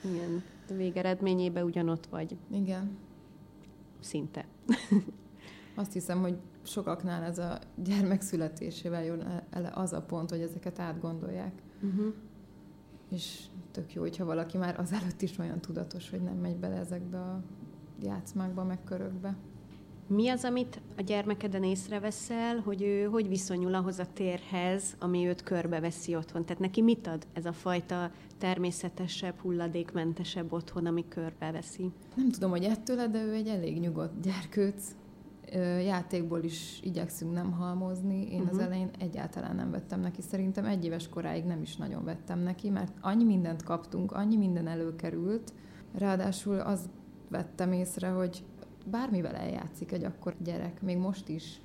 igen. 0.04 0.42
De 0.68 0.74
végeredményében 0.74 1.64
ugyanott 1.64 2.06
vagy. 2.06 2.36
Igen. 2.52 2.98
Szinte. 4.00 4.44
Azt 5.74 5.92
hiszem, 5.92 6.20
hogy 6.20 6.36
sokaknál 6.62 7.22
ez 7.22 7.38
a 7.38 7.58
gyermek 7.74 8.20
születésével 8.20 9.04
jön 9.04 9.42
ele 9.50 9.70
az 9.74 9.92
a 9.92 10.02
pont, 10.02 10.30
hogy 10.30 10.40
ezeket 10.40 10.78
átgondolják. 10.78 11.52
Uh-huh. 11.82 12.14
És 13.10 13.40
tök 13.70 13.94
jó, 13.94 14.00
hogyha 14.02 14.24
valaki 14.24 14.56
már 14.56 14.80
azelőtt 14.80 15.22
is 15.22 15.38
olyan 15.38 15.60
tudatos, 15.60 16.10
hogy 16.10 16.22
nem 16.22 16.36
megy 16.36 16.56
bele 16.56 16.76
ezekbe 16.76 17.18
a 17.18 17.42
játszmákba, 18.02 18.64
meg 18.64 18.84
körökbe. 18.84 19.36
Mi 20.06 20.28
az, 20.28 20.44
amit 20.44 20.80
a 20.96 21.02
gyermekeden 21.02 21.64
észreveszel, 21.64 22.58
hogy 22.58 22.82
ő 22.82 23.04
hogy 23.04 23.28
viszonyul 23.28 23.74
ahhoz 23.74 23.98
a 23.98 24.06
térhez, 24.12 24.96
ami 24.98 25.26
őt 25.26 25.42
körbeveszi 25.42 26.14
otthon? 26.14 26.44
Tehát 26.44 26.62
neki 26.62 26.82
mit 26.82 27.06
ad 27.06 27.26
ez 27.32 27.44
a 27.44 27.52
fajta 27.52 28.10
természetesebb, 28.38 29.38
hulladékmentesebb 29.38 30.52
otthon, 30.52 30.86
ami 30.86 31.04
körbeveszi? 31.08 31.90
Nem 32.14 32.30
tudom, 32.30 32.50
hogy 32.50 32.64
ettől, 32.64 33.06
de 33.06 33.22
ő 33.24 33.32
egy 33.32 33.48
elég 33.48 33.80
nyugodt 33.80 34.20
gyerkőc, 34.20 34.94
játékból 35.84 36.42
is 36.42 36.80
igyekszünk 36.82 37.32
nem 37.32 37.52
halmozni. 37.52 38.32
Én 38.32 38.40
uh-huh. 38.40 38.48
az 38.48 38.56
mhm. 38.56 38.64
elején 38.64 38.90
egyáltalán 38.98 39.56
nem 39.56 39.70
vettem 39.70 40.00
neki. 40.00 40.22
Szerintem 40.22 40.64
egy 40.64 40.84
éves 40.84 41.08
koráig 41.08 41.44
nem 41.44 41.62
is 41.62 41.76
nagyon 41.76 42.04
vettem 42.04 42.38
neki, 42.38 42.70
mert 42.70 42.92
annyi 43.00 43.24
mindent 43.24 43.62
kaptunk, 43.62 44.12
annyi 44.12 44.36
minden 44.36 44.66
előkerült. 44.66 45.52
Ráadásul 45.94 46.60
azt 46.60 46.88
vettem 47.28 47.72
észre, 47.72 48.08
hogy 48.08 48.44
bármivel 48.86 49.34
eljátszik 49.34 49.92
egy 49.92 50.04
akkor 50.04 50.34
gyerek, 50.42 50.82
még 50.82 50.96
most 50.96 51.28
is. 51.28 51.60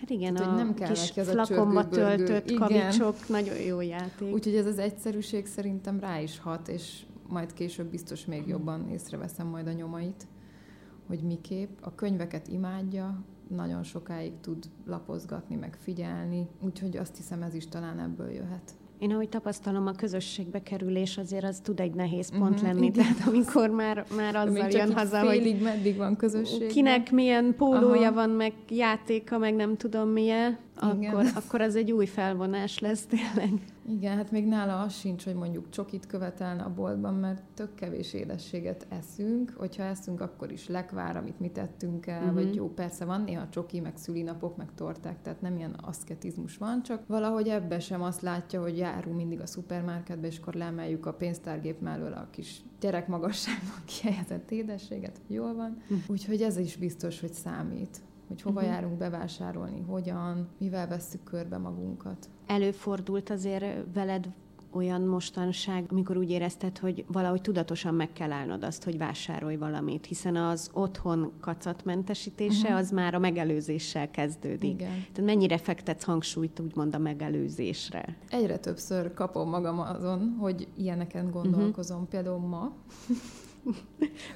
Hát 0.00 0.10
igen, 0.10 0.34
Tehát, 0.34 0.52
a 0.52 0.54
nem 0.54 0.74
kell 0.74 0.88
kis 0.88 1.08
neki 1.08 1.20
az 1.20 1.28
flakonba 1.30 1.88
töltött 1.88 2.54
kavicsok, 2.54 3.28
nagyon 3.28 3.56
jó 3.56 3.80
játék. 3.80 4.32
Úgyhogy 4.32 4.54
ez 4.54 4.66
az 4.66 4.78
egyszerűség 4.78 5.46
szerintem 5.46 6.00
rá 6.00 6.20
is 6.20 6.38
hat, 6.38 6.68
és 6.68 7.02
majd 7.28 7.52
később 7.52 7.90
biztos 7.90 8.24
még 8.24 8.46
jobban 8.46 8.88
észreveszem 8.88 9.46
majd 9.46 9.66
a 9.66 9.72
nyomait 9.72 10.26
hogy 11.10 11.22
miképp. 11.22 11.68
A 11.80 11.94
könyveket 11.94 12.48
imádja, 12.48 13.24
nagyon 13.48 13.82
sokáig 13.82 14.32
tud 14.40 14.64
lapozgatni, 14.86 15.56
meg 15.56 15.76
figyelni, 15.80 16.48
úgyhogy 16.60 16.96
azt 16.96 17.16
hiszem 17.16 17.42
ez 17.42 17.54
is 17.54 17.68
talán 17.68 18.00
ebből 18.00 18.30
jöhet. 18.30 18.74
Én 18.98 19.12
ahogy 19.12 19.28
tapasztalom, 19.28 19.86
a 19.86 19.92
közösségbe 19.92 20.62
kerülés 20.62 21.18
azért 21.18 21.44
az 21.44 21.60
tud 21.62 21.80
egy 21.80 21.94
nehéz 21.94 22.30
pont 22.30 22.54
uh-huh, 22.54 22.62
lenni, 22.62 22.86
igen. 22.86 22.92
tehát 22.92 23.28
amikor 23.28 23.70
már, 23.70 24.04
már 24.16 24.34
azzal 24.36 24.68
jön 24.70 24.92
haza, 24.92 25.20
félig, 25.20 25.52
hogy 25.52 25.62
meddig 25.62 25.96
van 25.96 26.16
közösség. 26.16 26.66
Kinek 26.66 27.10
milyen 27.10 27.54
pólója 27.56 28.00
Aha. 28.00 28.12
van, 28.12 28.30
meg 28.30 28.52
játéka, 28.68 29.38
meg 29.38 29.54
nem 29.54 29.76
tudom 29.76 30.08
milyen, 30.08 30.58
akkor, 30.74 31.24
akkor 31.34 31.60
az 31.60 31.76
egy 31.76 31.92
új 31.92 32.06
felvonás 32.06 32.78
lesz 32.78 33.06
tényleg. 33.06 33.52
Igen, 33.90 34.16
hát 34.16 34.30
még 34.30 34.46
nála 34.46 34.80
az 34.80 34.94
sincs, 34.94 35.24
hogy 35.24 35.34
mondjuk 35.34 35.68
csokit 35.68 36.06
követelne 36.06 36.62
a 36.62 36.74
boltban, 36.74 37.14
mert 37.14 37.42
tök 37.54 37.74
kevés 37.74 38.12
édességet 38.12 38.86
eszünk. 38.88 39.54
Hogyha 39.56 39.82
eszünk, 39.82 40.20
akkor 40.20 40.52
is 40.52 40.68
lekvár, 40.68 41.16
amit 41.16 41.40
mi 41.40 41.50
tettünk 41.50 42.06
el, 42.06 42.20
uh-huh. 42.20 42.34
vagy 42.34 42.54
jó, 42.54 42.68
persze 42.68 43.04
van 43.04 43.20
néha 43.20 43.48
csoki, 43.48 43.80
meg 43.80 43.96
szülinapok, 43.96 44.56
meg 44.56 44.68
torták, 44.74 45.22
tehát 45.22 45.40
nem 45.40 45.56
ilyen 45.56 45.76
aszketizmus 45.82 46.56
van, 46.56 46.82
csak 46.82 47.06
valahogy 47.06 47.48
ebbe 47.48 47.80
sem 47.80 48.02
azt 48.02 48.20
látja, 48.20 48.60
hogy 48.60 48.76
járunk 48.78 49.16
mindig 49.16 49.40
a 49.40 49.46
szupermarketbe, 49.46 50.26
és 50.26 50.38
akkor 50.38 50.54
lemeljük 50.54 51.06
a 51.06 51.12
pénztárgép 51.12 51.80
mellől 51.80 52.12
a 52.12 52.28
kis 52.30 52.62
gyerekmagasságban 52.80 53.82
kihelyezett 54.00 54.50
édességet, 54.50 55.20
hogy 55.26 55.36
jól 55.36 55.54
van. 55.54 55.76
Uh-huh. 55.82 55.98
Úgyhogy 56.08 56.42
ez 56.42 56.56
is 56.56 56.76
biztos, 56.76 57.20
hogy 57.20 57.32
számít 57.32 58.00
hogy 58.30 58.42
hova 58.42 58.60
uh-huh. 58.60 58.74
járunk 58.74 58.98
bevásárolni, 58.98 59.84
hogyan, 59.88 60.48
mivel 60.58 60.88
vesszük 60.88 61.22
körbe 61.24 61.58
magunkat. 61.58 62.28
Előfordult 62.46 63.30
azért 63.30 63.64
veled 63.94 64.28
olyan 64.72 65.00
mostanság, 65.00 65.84
amikor 65.90 66.16
úgy 66.16 66.30
érezted, 66.30 66.78
hogy 66.78 67.04
valahogy 67.08 67.40
tudatosan 67.40 67.94
meg 67.94 68.12
kell 68.12 68.32
állnod 68.32 68.62
azt, 68.62 68.84
hogy 68.84 68.98
vásárolj 68.98 69.56
valamit, 69.56 70.06
hiszen 70.06 70.36
az 70.36 70.70
otthon 70.72 71.32
kacatmentesítése 71.40 72.62
uh-huh. 72.62 72.78
az 72.78 72.90
már 72.90 73.14
a 73.14 73.18
megelőzéssel 73.18 74.10
kezdődik. 74.10 74.70
Igen. 74.70 74.88
Tehát 74.88 75.24
mennyire 75.24 75.58
fektetsz 75.58 76.04
hangsúlyt 76.04 76.60
úgymond 76.60 76.94
a 76.94 76.98
megelőzésre? 76.98 78.16
Egyre 78.28 78.58
többször 78.58 79.14
kapom 79.14 79.48
magam 79.48 79.78
azon, 79.78 80.36
hogy 80.40 80.68
ilyeneken 80.76 81.30
gondolkozom. 81.30 81.96
Uh-huh. 81.96 82.10
Például 82.10 82.38
ma 82.38 82.72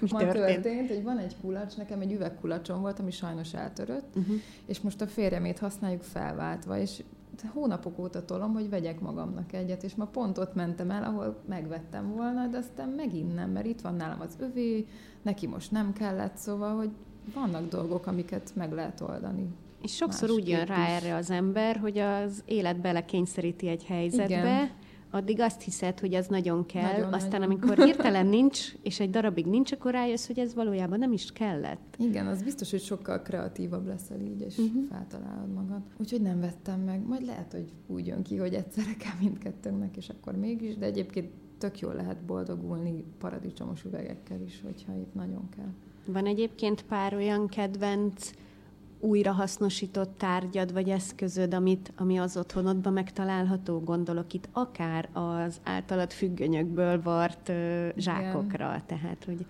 Mi 0.00 0.08
ma 0.10 0.18
történt? 0.18 0.62
történt, 0.62 0.88
hogy 0.88 1.02
van 1.02 1.18
egy 1.18 1.36
kulacs, 1.40 1.76
nekem 1.76 2.00
egy 2.00 2.12
üvegkulacsom 2.12 2.80
volt, 2.80 2.98
ami 2.98 3.10
sajnos 3.10 3.54
eltörött, 3.54 4.16
uh-huh. 4.16 4.36
és 4.66 4.80
most 4.80 5.00
a 5.00 5.06
férjemét 5.06 5.58
használjuk 5.58 6.02
felváltva, 6.02 6.78
és 6.78 7.02
hónapok 7.52 7.98
óta 7.98 8.24
tolom, 8.24 8.52
hogy 8.52 8.68
vegyek 8.68 9.00
magamnak 9.00 9.52
egyet, 9.52 9.82
és 9.82 9.94
ma 9.94 10.04
pont 10.04 10.38
ott 10.38 10.54
mentem 10.54 10.90
el, 10.90 11.02
ahol 11.04 11.42
megvettem 11.48 12.14
volna, 12.14 12.46
de 12.46 12.56
aztán 12.56 12.88
megint 12.88 13.34
nem, 13.34 13.50
mert 13.50 13.66
itt 13.66 13.80
van 13.80 13.94
nálam 13.94 14.20
az 14.20 14.36
övé, 14.38 14.86
neki 15.22 15.46
most 15.46 15.70
nem 15.70 15.92
kellett, 15.92 16.36
szóval, 16.36 16.76
hogy 16.76 16.90
vannak 17.34 17.68
dolgok, 17.68 18.06
amiket 18.06 18.52
meg 18.54 18.72
lehet 18.72 19.00
oldani. 19.00 19.48
És 19.82 19.94
sokszor 19.94 20.30
úgy 20.30 20.48
jön 20.48 20.64
rá 20.64 20.82
is. 20.82 21.02
erre 21.02 21.14
az 21.14 21.30
ember, 21.30 21.76
hogy 21.76 21.98
az 21.98 22.42
élet 22.44 22.80
belekényszeríti 22.80 23.68
egy 23.68 23.84
helyzetbe, 23.84 24.38
Igen 24.38 24.70
addig 25.14 25.40
azt 25.40 25.62
hiszed, 25.62 26.00
hogy 26.00 26.12
ez 26.12 26.26
nagyon 26.26 26.66
kell, 26.66 26.92
nagyon, 26.92 27.12
aztán 27.12 27.40
nagyon. 27.40 27.60
amikor 27.60 27.84
hirtelen 27.84 28.26
nincs, 28.26 28.74
és 28.82 29.00
egy 29.00 29.10
darabig 29.10 29.46
nincs, 29.46 29.72
akkor 29.72 29.92
rájössz, 29.92 30.26
hogy 30.26 30.38
ez 30.38 30.54
valójában 30.54 30.98
nem 30.98 31.12
is 31.12 31.32
kellett. 31.32 31.96
Igen, 31.98 32.26
az 32.26 32.42
biztos, 32.42 32.70
hogy 32.70 32.82
sokkal 32.82 33.22
kreatívabb 33.22 33.86
leszel 33.86 34.20
így, 34.20 34.40
és 34.40 34.58
uh-huh. 34.58 34.84
feltalálod 34.90 35.52
magad. 35.52 35.80
Úgyhogy 35.96 36.20
nem 36.20 36.40
vettem 36.40 36.80
meg. 36.80 37.06
Majd 37.06 37.24
lehet, 37.24 37.52
hogy 37.52 37.72
úgy 37.86 38.06
jön 38.06 38.22
ki, 38.22 38.36
hogy 38.36 38.54
egyszerre 38.54 38.94
kell 39.04 39.16
mindkettőnknek, 39.20 39.96
és 39.96 40.08
akkor 40.08 40.36
mégis, 40.36 40.76
de 40.76 40.86
egyébként 40.86 41.30
tök 41.58 41.78
jól 41.78 41.94
lehet 41.94 42.22
boldogulni 42.22 43.04
paradicsomos 43.18 43.84
üvegekkel 43.84 44.40
is, 44.40 44.60
hogyha 44.64 44.92
itt 44.94 45.14
nagyon 45.14 45.48
kell. 45.56 45.72
Van 46.06 46.26
egyébként 46.26 46.82
pár 46.82 47.14
olyan 47.14 47.46
kedvenc 47.46 48.30
újrahasznosított 49.00 50.18
tárgyad 50.18 50.72
vagy 50.72 50.88
eszközöd, 50.88 51.54
amit, 51.54 51.92
ami 51.96 52.18
az 52.18 52.36
otthonodban 52.36 52.92
megtalálható, 52.92 53.80
gondolok 53.80 54.32
itt 54.32 54.48
akár 54.52 55.08
az 55.12 55.60
általad 55.62 56.12
függönyökből 56.12 57.02
vart 57.02 57.48
uh, 57.48 57.88
zsákokra, 57.96 58.66
Igen. 58.66 58.82
tehát 58.86 59.24
hogy... 59.24 59.46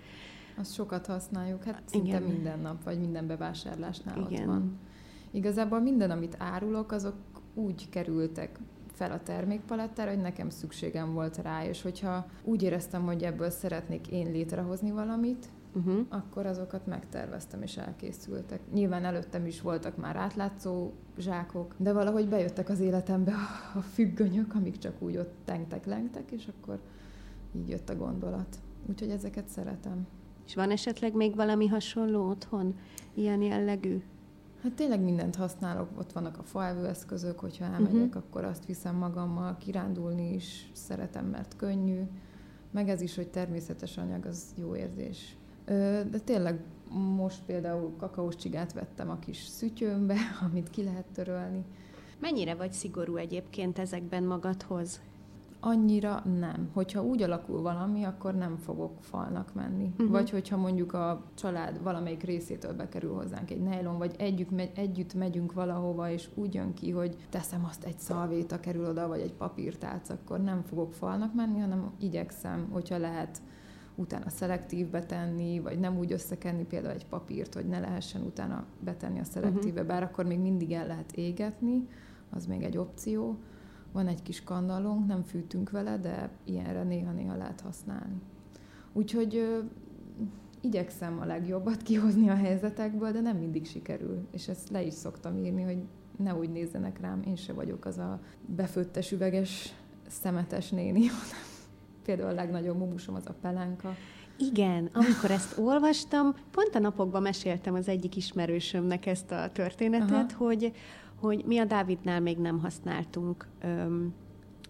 Azt 0.58 0.74
sokat 0.74 1.06
használjuk, 1.06 1.64
hát 1.64 1.82
szinte 1.84 2.08
Igen. 2.08 2.22
minden 2.22 2.60
nap, 2.60 2.84
vagy 2.84 2.98
minden 2.98 3.26
bevásárlásnál 3.26 4.18
Igen. 4.18 4.40
ott 4.40 4.46
van. 4.46 4.78
Igazából 5.30 5.80
minden, 5.80 6.10
amit 6.10 6.36
árulok, 6.38 6.92
azok 6.92 7.14
úgy 7.54 7.88
kerültek 7.88 8.58
fel 8.92 9.12
a 9.12 9.22
termékpalettára, 9.22 10.10
hogy 10.10 10.20
nekem 10.20 10.48
szükségem 10.48 11.12
volt 11.12 11.36
rá, 11.36 11.64
és 11.64 11.82
hogyha 11.82 12.26
úgy 12.44 12.62
éreztem, 12.62 13.04
hogy 13.04 13.22
ebből 13.22 13.50
szeretnék 13.50 14.06
én 14.06 14.30
létrehozni 14.30 14.90
valamit, 14.90 15.48
uh-huh. 15.74 16.06
akkor 16.08 16.46
azokat 16.46 16.86
megterveztem 16.86 17.62
és 17.62 17.76
elkészültek. 17.76 18.60
Nyilván 18.72 19.04
előttem 19.04 19.46
is 19.46 19.60
voltak 19.60 19.96
már 19.96 20.16
átlátszó 20.16 20.92
zsákok, 21.18 21.74
de 21.76 21.92
valahogy 21.92 22.28
bejöttek 22.28 22.68
az 22.68 22.80
életembe 22.80 23.32
a 23.74 23.80
függönyök, 23.80 24.54
amik 24.54 24.78
csak 24.78 25.02
úgy 25.02 25.16
ott 25.16 25.32
tengtek-lengtek, 25.44 26.30
és 26.30 26.48
akkor 26.48 26.80
így 27.56 27.68
jött 27.68 27.88
a 27.88 27.96
gondolat. 27.96 28.58
Úgyhogy 28.86 29.10
ezeket 29.10 29.48
szeretem. 29.48 30.06
És 30.46 30.54
van 30.54 30.70
esetleg 30.70 31.14
még 31.14 31.34
valami 31.34 31.66
hasonló 31.66 32.28
otthon, 32.28 32.74
ilyen 33.14 33.42
jellegű? 33.42 34.02
Hát 34.62 34.72
tényleg 34.72 35.00
mindent 35.00 35.36
használok, 35.36 35.88
ott 35.98 36.12
vannak 36.12 36.38
a 36.38 36.42
faelvő 36.42 36.86
eszközök, 36.86 37.38
hogyha 37.38 37.64
elmegyek, 37.64 37.94
uh-huh. 37.94 38.16
akkor 38.16 38.44
azt 38.44 38.66
viszem 38.66 38.96
magammal, 38.96 39.56
kirándulni 39.56 40.34
is 40.34 40.70
szeretem, 40.72 41.26
mert 41.26 41.56
könnyű, 41.56 42.00
meg 42.70 42.88
ez 42.88 43.00
is, 43.00 43.16
hogy 43.16 43.28
természetes 43.28 43.96
anyag, 43.96 44.26
az 44.26 44.54
jó 44.56 44.76
érzés. 44.76 45.36
De 46.10 46.18
tényleg 46.24 46.60
most 47.16 47.42
például 47.46 47.96
kakaós 47.96 48.36
csigát 48.36 48.72
vettem 48.72 49.10
a 49.10 49.18
kis 49.18 49.42
szütyőmbe, 49.42 50.16
amit 50.50 50.70
ki 50.70 50.82
lehet 50.82 51.06
törölni. 51.12 51.64
Mennyire 52.18 52.54
vagy 52.54 52.72
szigorú 52.72 53.16
egyébként 53.16 53.78
ezekben 53.78 54.22
magadhoz? 54.22 55.00
annyira 55.64 56.22
nem. 56.38 56.70
Hogyha 56.72 57.04
úgy 57.04 57.22
alakul 57.22 57.62
valami, 57.62 58.04
akkor 58.04 58.34
nem 58.34 58.56
fogok 58.56 58.92
falnak 59.00 59.54
menni. 59.54 59.90
Uh-huh. 59.92 60.10
Vagy 60.10 60.30
hogyha 60.30 60.56
mondjuk 60.56 60.92
a 60.92 61.24
család 61.34 61.82
valamelyik 61.82 62.22
részétől 62.22 62.72
bekerül 62.72 63.14
hozzánk 63.14 63.50
egy 63.50 63.62
nejlon, 63.62 63.98
vagy 63.98 64.14
együtt, 64.18 64.50
megy, 64.50 64.70
együtt 64.74 65.14
megyünk 65.14 65.52
valahova, 65.52 66.10
és 66.10 66.28
úgy 66.34 66.54
jön 66.54 66.74
ki, 66.74 66.90
hogy 66.90 67.16
teszem 67.30 67.64
azt 67.64 67.84
egy 67.84 67.98
szalvéta 67.98 68.60
kerül 68.60 68.86
oda, 68.86 69.08
vagy 69.08 69.20
egy 69.20 69.32
papírtálc, 69.32 70.08
akkor 70.08 70.40
nem 70.40 70.62
fogok 70.62 70.92
falnak 70.92 71.34
menni, 71.34 71.60
hanem 71.60 71.90
igyekszem, 71.98 72.68
hogyha 72.72 72.98
lehet 72.98 73.42
utána 73.94 74.28
szelektívbe 74.30 75.02
tenni, 75.06 75.60
vagy 75.60 75.78
nem 75.78 75.98
úgy 75.98 76.12
összekenni 76.12 76.64
például 76.64 76.94
egy 76.94 77.06
papírt, 77.06 77.54
hogy 77.54 77.66
ne 77.66 77.78
lehessen 77.78 78.22
utána 78.22 78.64
betenni 78.80 79.18
a 79.18 79.24
szelektívbe, 79.24 79.80
uh-huh. 79.80 79.86
bár 79.86 80.02
akkor 80.02 80.26
még 80.26 80.38
mindig 80.38 80.72
el 80.72 80.86
lehet 80.86 81.12
égetni, 81.12 81.88
az 82.30 82.46
még 82.46 82.62
egy 82.62 82.76
opció 82.76 83.38
van 83.92 84.06
egy 84.06 84.22
kis 84.22 84.42
kandallónk, 84.42 85.06
nem 85.06 85.22
fűtünk 85.22 85.70
vele, 85.70 85.98
de 85.98 86.30
ilyenre 86.44 86.82
néha-néha 86.82 87.36
lehet 87.36 87.60
használni. 87.60 88.20
Úgyhogy 88.92 89.36
ö, 89.36 89.58
igyekszem 90.60 91.20
a 91.20 91.24
legjobbat 91.24 91.82
kihozni 91.82 92.28
a 92.28 92.34
helyzetekből, 92.34 93.12
de 93.12 93.20
nem 93.20 93.36
mindig 93.36 93.66
sikerül. 93.66 94.26
És 94.30 94.48
ezt 94.48 94.70
le 94.70 94.82
is 94.82 94.94
szoktam 94.94 95.36
írni, 95.36 95.62
hogy 95.62 95.82
ne 96.16 96.34
úgy 96.34 96.50
nézzenek 96.50 97.00
rám, 97.00 97.22
én 97.22 97.36
se 97.36 97.52
vagyok 97.52 97.84
az 97.84 97.98
a 97.98 98.20
befőttes 98.46 99.12
üveges, 99.12 99.74
szemetes 100.08 100.70
néni, 100.70 101.02
például 102.04 102.28
a 102.28 102.34
legnagyobb 102.34 102.76
mumusom 102.76 103.14
az 103.14 103.26
a 103.26 103.34
pelenka. 103.40 103.94
Igen, 104.38 104.90
amikor 104.92 105.30
ezt 105.30 105.58
olvastam, 105.58 106.34
pont 106.50 106.74
a 106.74 106.78
napokban 106.78 107.22
meséltem 107.22 107.74
az 107.74 107.88
egyik 107.88 108.16
ismerősömnek 108.16 109.06
ezt 109.06 109.30
a 109.30 109.50
történetet, 109.52 110.32
Aha. 110.32 110.44
hogy 110.44 110.72
hogy 111.20 111.44
mi 111.46 111.58
a 111.58 111.64
Dávidnál 111.64 112.20
még 112.20 112.38
nem 112.38 112.60
használtunk 112.60 113.48
öm, 113.60 114.14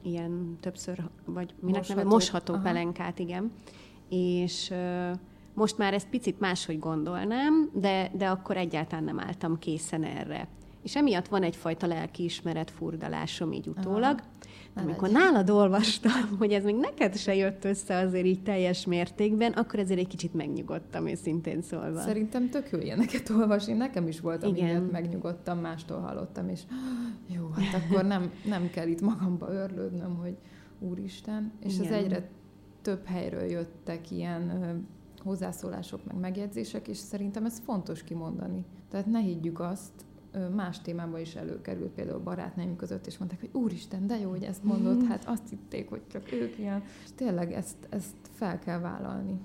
ilyen 0.02 0.56
többször, 0.60 1.04
vagy 1.24 1.54
minek 1.60 1.76
mosható, 1.76 2.00
nem, 2.00 2.08
mosható 2.08 2.52
Aha. 2.54 2.62
pelenkát, 2.62 3.18
igen. 3.18 3.52
És 4.08 4.70
ö, 4.70 5.10
most 5.54 5.78
már 5.78 5.94
ezt 5.94 6.08
picit 6.08 6.40
máshogy 6.40 6.78
gondolnám, 6.78 7.70
de, 7.72 8.10
de 8.16 8.28
akkor 8.28 8.56
egyáltalán 8.56 9.04
nem 9.04 9.20
álltam 9.20 9.58
készen 9.58 10.04
erre. 10.04 10.48
És 10.82 10.96
emiatt 10.96 11.28
van 11.28 11.42
egyfajta 11.42 11.86
lelkiismeret 11.86 12.70
furdalásom 12.70 13.52
így 13.52 13.68
utólag. 13.68 14.18
Aha. 14.18 14.28
Amikor 14.76 15.10
nálad 15.10 15.50
olvastam, 15.50 16.36
hogy 16.38 16.52
ez 16.52 16.64
még 16.64 16.76
neked 16.76 17.16
se 17.16 17.34
jött 17.34 17.64
össze 17.64 17.96
azért 17.96 18.26
így 18.26 18.42
teljes 18.42 18.86
mértékben, 18.86 19.52
akkor 19.52 19.78
ezért 19.78 19.98
egy 19.98 20.06
kicsit 20.06 20.34
megnyugodtam, 20.34 21.06
őszintén 21.06 21.62
szólva. 21.62 22.00
Szerintem 22.00 22.48
tök 22.48 22.70
jó 22.70 22.78
ilyeneket 22.78 23.30
olvasni. 23.30 23.72
Nekem 23.72 24.08
is 24.08 24.20
volt, 24.20 24.44
amiért 24.44 24.90
megnyugodtam, 24.90 25.58
mástól 25.58 26.00
hallottam, 26.00 26.48
és 26.48 26.60
jó, 27.36 27.48
hát 27.48 27.82
akkor 27.82 28.04
nem, 28.04 28.32
nem 28.46 28.70
kell 28.70 28.88
itt 28.88 29.00
magamba 29.00 29.52
örlődnöm, 29.52 30.16
hogy 30.16 30.36
úristen. 30.78 31.52
És 31.60 31.74
Igen. 31.74 31.92
ez 31.92 31.98
egyre 31.98 32.28
több 32.82 33.06
helyről 33.06 33.44
jöttek 33.44 34.10
ilyen 34.10 34.52
hozzászólások, 35.18 36.04
meg 36.04 36.16
megjegyzések, 36.16 36.88
és 36.88 36.96
szerintem 36.96 37.44
ez 37.44 37.60
fontos 37.64 38.02
kimondani. 38.02 38.64
Tehát 38.90 39.06
ne 39.06 39.20
higgyük 39.20 39.60
azt, 39.60 39.92
más 40.54 40.80
témában 40.80 41.20
is 41.20 41.34
előkerült, 41.34 41.90
például 41.90 42.18
barátnőim 42.18 42.76
között, 42.76 43.06
és 43.06 43.18
mondták, 43.18 43.40
hogy 43.40 43.50
úristen, 43.52 44.06
de 44.06 44.18
jó, 44.18 44.30
hogy 44.30 44.42
ezt 44.42 44.64
mondod, 44.64 45.06
hát 45.06 45.24
azt 45.24 45.48
hitték, 45.48 45.88
hogy 45.88 46.02
csak 46.06 46.32
ők 46.32 46.58
ilyen. 46.58 46.82
És 47.04 47.10
tényleg 47.14 47.52
ezt, 47.52 47.76
ezt 47.88 48.16
fel 48.32 48.58
kell 48.58 48.78
vállalni. 48.78 49.40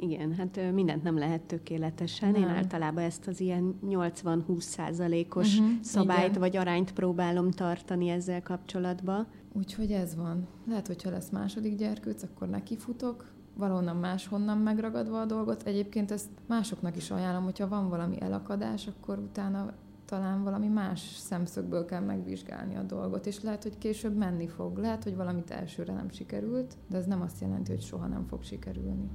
Igen, 0.00 0.34
hát 0.34 0.72
mindent 0.72 1.02
nem 1.02 1.18
lehet 1.18 1.42
tökéletesen. 1.42 2.30
Nem. 2.30 2.42
Én 2.42 2.48
általában 2.48 3.04
ezt 3.04 3.26
az 3.26 3.40
ilyen 3.40 3.78
80-20 3.86 4.60
százalékos 4.60 5.58
uh-huh, 5.58 5.80
szabályt 5.80 6.28
igen. 6.28 6.40
vagy 6.40 6.56
arányt 6.56 6.92
próbálom 6.92 7.50
tartani 7.50 8.08
ezzel 8.08 8.42
kapcsolatban. 8.42 9.26
Úgyhogy 9.52 9.92
ez 9.92 10.16
van. 10.16 10.46
Lehet, 10.68 10.86
hogyha 10.86 11.10
lesz 11.10 11.30
második 11.30 11.74
gyerkőc, 11.76 12.22
akkor 12.22 12.48
nekifutok, 12.48 13.24
valahonnan 13.56 13.96
máshonnan 13.96 14.58
megragadva 14.58 15.20
a 15.20 15.24
dolgot. 15.24 15.62
Egyébként 15.62 16.10
ezt 16.10 16.28
másoknak 16.46 16.96
is 16.96 17.10
ajánlom, 17.10 17.44
hogyha 17.44 17.68
van 17.68 17.88
valami 17.88 18.20
elakadás, 18.20 18.86
akkor 18.86 19.18
utána 19.18 19.72
talán 20.08 20.44
valami 20.44 20.68
más 20.68 21.00
szemszögből 21.00 21.84
kell 21.84 22.00
megvizsgálni 22.00 22.76
a 22.76 22.82
dolgot, 22.82 23.26
és 23.26 23.42
lehet, 23.42 23.62
hogy 23.62 23.78
később 23.78 24.16
menni 24.16 24.46
fog, 24.46 24.78
lehet, 24.78 25.04
hogy 25.04 25.16
valamit 25.16 25.50
elsőre 25.50 25.92
nem 25.92 26.10
sikerült, 26.10 26.76
de 26.86 26.96
ez 26.96 27.06
nem 27.06 27.20
azt 27.20 27.40
jelenti, 27.40 27.70
hogy 27.70 27.82
soha 27.82 28.06
nem 28.06 28.26
fog 28.26 28.42
sikerülni. 28.42 29.08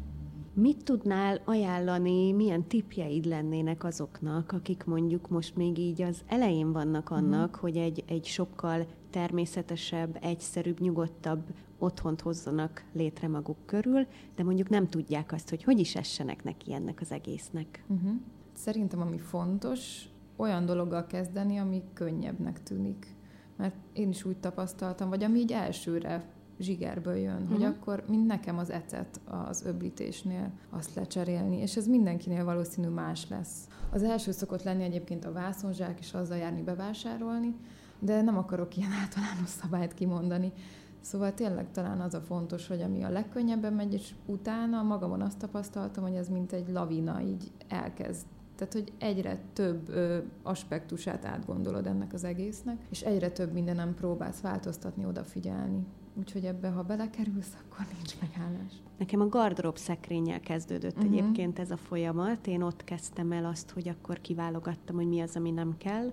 Mit 0.54 0.84
tudnál 0.84 1.42
ajánlani, 1.46 2.32
milyen 2.32 2.68
tipjeid 2.68 3.26
lennének 3.26 3.84
azoknak, 3.84 4.52
akik 4.52 4.84
mondjuk 4.84 5.30
most 5.30 5.56
még 5.56 5.78
így 5.78 6.02
az 6.02 6.24
elején 6.28 6.72
vannak 6.72 7.10
mhm. 7.10 7.20
annak, 7.20 7.58
mm. 7.58 7.60
hogy 7.60 7.78
egy, 7.78 8.04
egy 8.08 8.26
sokkal 8.26 8.86
természetesebb, 9.10 10.18
egyszerűbb, 10.22 10.80
nyugodtabb 10.80 11.44
otthont 11.78 12.22
hozzanak 12.22 12.86
létre 12.92 13.28
maguk 13.28 13.58
körül, 13.66 14.08
de 14.36 14.44
mondjuk 14.44 14.70
nem 14.70 14.88
tudják 14.88 15.32
azt, 15.32 15.50
hogy 15.50 15.64
hogy 15.64 15.80
is 15.80 15.96
essenek 15.96 16.44
neki 16.44 16.74
ennek 16.74 17.02
az 17.02 17.12
egésznek. 17.12 17.86
Uh-huh. 17.88 18.12
Szerintem 18.54 19.02
ami 19.02 19.18
fontos, 19.18 20.08
olyan 20.36 20.66
dologgal 20.66 21.06
kezdeni, 21.06 21.58
ami 21.58 21.84
könnyebbnek 21.94 22.64
tűnik. 22.64 23.16
Mert 23.56 23.76
én 23.94 24.10
is 24.10 24.26
úgy 24.26 24.38
tapasztaltam, 24.38 25.10
vagy 25.10 25.24
ami 25.24 25.40
így 25.40 25.52
elsőre 25.52 26.26
zsigerből 26.60 27.16
jön, 27.16 27.34
uh-huh. 27.34 27.50
hogy 27.50 27.60
mhm. 27.60 27.70
akkor, 27.70 28.04
mint 28.08 28.26
nekem 28.26 28.58
az 28.58 28.70
ecet 28.70 29.20
az 29.26 29.66
öblítésnél, 29.66 30.52
azt 30.70 30.96
lecserélni, 30.96 31.58
és 31.58 31.76
ez 31.76 31.88
mindenkinél 31.88 32.44
valószínű 32.44 32.88
más 32.88 33.30
lesz. 33.30 33.68
Az 33.92 34.04
első 34.04 34.32
szokott 34.32 34.64
lenni 34.64 34.84
egyébként 34.84 35.26
a 35.26 35.32
vászonzsák, 35.32 36.00
és 36.00 36.14
azzal 36.14 36.38
járni 36.38 36.62
bevásárolni, 36.62 37.56
de 38.00 38.22
nem 38.22 38.38
akarok 38.38 38.78
ilyen 38.78 38.92
általános 39.02 39.50
szabályt 39.50 39.94
kimondani. 39.94 40.52
Szóval 41.02 41.34
tényleg 41.34 41.72
talán 41.72 42.02
az 42.02 42.14
a 42.14 42.22
fontos, 42.22 42.68
hogy 42.68 42.82
ami 42.82 43.04
a 43.04 43.10
legkönnyebben 43.10 43.74
megy, 43.74 43.94
és 43.94 44.14
utána 44.26 44.84
magamon 44.84 45.22
azt 45.22 45.38
tapasztaltam, 45.38 46.04
hogy 46.04 46.16
ez 46.16 46.30
mint 46.30 46.54
egy 46.54 46.70
lavina 46.70 47.22
így 47.22 47.52
elkezd 47.68 48.26
tehát, 48.56 48.74
hogy 48.74 48.92
egyre 48.98 49.40
több 49.54 49.90
ö, 49.90 50.18
aspektusát 50.44 51.26
átgondolod 51.26 51.88
ennek 51.88 52.14
az 52.14 52.24
egésznek, 52.24 52.78
és 52.90 53.02
egyre 53.02 53.30
több 53.30 53.54
mindenem 53.54 53.94
próbálsz 53.94 54.42
változtatni, 54.42 55.06
odafigyelni. 55.06 55.86
Úgyhogy 56.16 56.46
ebbe, 56.46 56.70
ha 56.70 56.82
belekerülsz, 56.82 57.58
akkor 57.62 57.86
nincs 57.96 58.14
megállás. 58.20 58.74
Nekem 58.98 59.22
a 59.22 59.28
gardrób 59.28 59.78
szekrényel 59.78 60.40
kezdődött 60.40 60.98
uh-huh. 60.98 61.12
egyébként 61.12 61.60
ez 61.60 61.72
a 61.72 61.78
folyamat. 61.78 62.48
Én 62.48 62.62
ott 62.62 62.84
kezdtem 62.84 63.32
el 63.32 63.46
azt, 63.46 63.72
hogy 63.72 63.90
akkor 63.90 64.22
kiválogattam, 64.22 64.96
hogy 64.96 65.08
mi 65.08 65.20
az, 65.22 65.36
ami 65.36 65.52
nem 65.52 65.78
kell, 65.78 66.12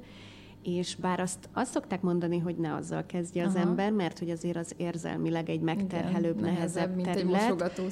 és 0.63 0.97
bár 0.97 1.21
azt, 1.21 1.49
azt 1.53 1.73
szokták 1.73 2.01
mondani, 2.01 2.39
hogy 2.39 2.57
ne 2.57 2.75
azzal 2.75 3.07
kezdje 3.07 3.45
az 3.45 3.55
Aha. 3.55 3.69
ember, 3.69 3.93
mert 3.93 4.19
hogy 4.19 4.31
azért 4.31 4.57
az 4.57 4.75
érzelmileg 4.77 5.49
egy 5.51 5.61
megterhelőbb, 5.61 6.39
igen, 6.39 6.53
nehezebb 6.53 6.95
mint 6.95 7.07
terület. 7.07 7.25
Egy 7.25 7.29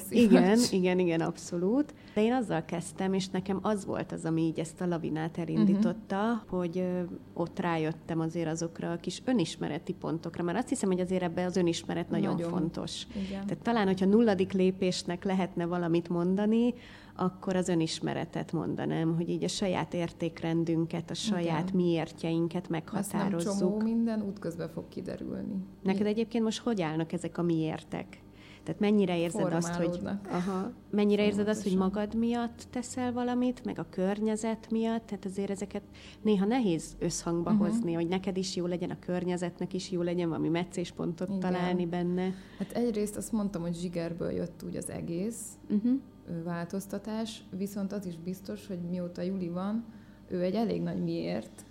igen, 0.09 0.59
igen, 0.71 0.99
igen, 0.99 1.21
abszolút. 1.21 1.93
De 2.13 2.23
én 2.23 2.33
azzal 2.33 2.65
kezdtem, 2.65 3.13
és 3.13 3.29
nekem 3.29 3.59
az 3.61 3.85
volt 3.85 4.11
az, 4.11 4.25
ami 4.25 4.41
így 4.41 4.59
ezt 4.59 4.81
a 4.81 4.85
lavinát 4.85 5.37
elindította, 5.37 6.21
uh-huh. 6.21 6.59
hogy 6.59 6.77
ö, 6.77 7.01
ott 7.33 7.59
rájöttem 7.59 8.19
azért 8.19 8.47
azokra 8.47 8.91
a 8.91 8.97
kis 8.97 9.21
önismereti 9.25 9.93
pontokra, 9.93 10.43
mert 10.43 10.57
azt 10.57 10.69
hiszem, 10.69 10.89
hogy 10.89 10.99
azért 10.99 11.23
ebben 11.23 11.45
az 11.45 11.57
önismeret 11.57 12.09
nagyon, 12.09 12.33
nagyon. 12.33 12.49
fontos. 12.49 13.07
Igen. 13.15 13.45
Tehát 13.45 13.63
talán, 13.63 13.87
hogyha 13.87 14.05
nulladik 14.05 14.53
lépésnek 14.53 15.23
lehetne 15.23 15.65
valamit 15.65 16.09
mondani, 16.09 16.73
akkor 17.19 17.55
az 17.55 17.67
önismeretet 17.67 18.51
mondanám, 18.51 19.15
hogy 19.15 19.29
így 19.29 19.43
a 19.43 19.47
saját 19.47 19.93
értékrendünket, 19.93 21.09
a 21.09 21.13
saját 21.13 21.69
Igen. 21.69 21.75
miértjeinket 21.75 22.69
meghatározzuk. 22.69 23.51
Ez 23.51 23.59
nem 23.59 23.69
csomó 23.69 23.81
minden 23.81 24.21
útközben 24.21 24.69
fog 24.69 24.87
kiderülni. 24.87 25.55
Neked 25.83 26.05
egyébként 26.05 26.43
most 26.43 26.59
hogy 26.59 26.81
állnak 26.81 27.11
ezek 27.11 27.37
a 27.37 27.41
miértek? 27.41 28.21
Tehát 28.63 28.79
mennyire 28.79 29.17
érzed 29.17 29.53
azt, 29.53 29.75
hogy 29.75 29.99
aha, 30.31 30.71
mennyire 30.89 31.25
érzed 31.25 31.47
azt, 31.47 31.63
hogy 31.63 31.77
magad 31.77 32.15
miatt 32.15 32.67
teszel 32.69 33.13
valamit, 33.13 33.65
meg 33.65 33.79
a 33.79 33.85
környezet 33.89 34.67
miatt, 34.71 35.05
tehát 35.05 35.25
azért 35.25 35.49
ezeket 35.49 35.83
néha 36.21 36.45
nehéz 36.45 36.95
összhangba 36.99 37.51
uh-huh. 37.51 37.67
hozni, 37.67 37.93
hogy 37.93 38.07
neked 38.07 38.37
is 38.37 38.55
jó 38.55 38.65
legyen, 38.65 38.89
a 38.89 38.99
környezetnek 38.99 39.73
is 39.73 39.91
jó 39.91 40.01
legyen, 40.01 40.29
valami 40.29 40.49
meccéspontot 40.49 41.27
Igen. 41.27 41.39
találni 41.39 41.85
benne. 41.85 42.33
Hát 42.57 42.71
egyrészt 42.71 43.17
azt 43.17 43.31
mondtam, 43.31 43.61
hogy 43.61 43.75
zsigerből 43.75 44.31
jött 44.31 44.63
úgy 44.65 44.75
az 44.75 44.89
egész 44.89 45.45
uh-huh. 45.69 45.99
Változtatás, 46.43 47.43
viszont 47.49 47.91
az 47.91 48.05
is 48.05 48.17
biztos, 48.17 48.67
hogy 48.67 48.81
mióta 48.81 49.21
Juli 49.21 49.49
van, 49.49 49.85
ő 50.29 50.41
egy 50.41 50.55
elég 50.55 50.81
nagy 50.81 51.03
miért. 51.03 51.65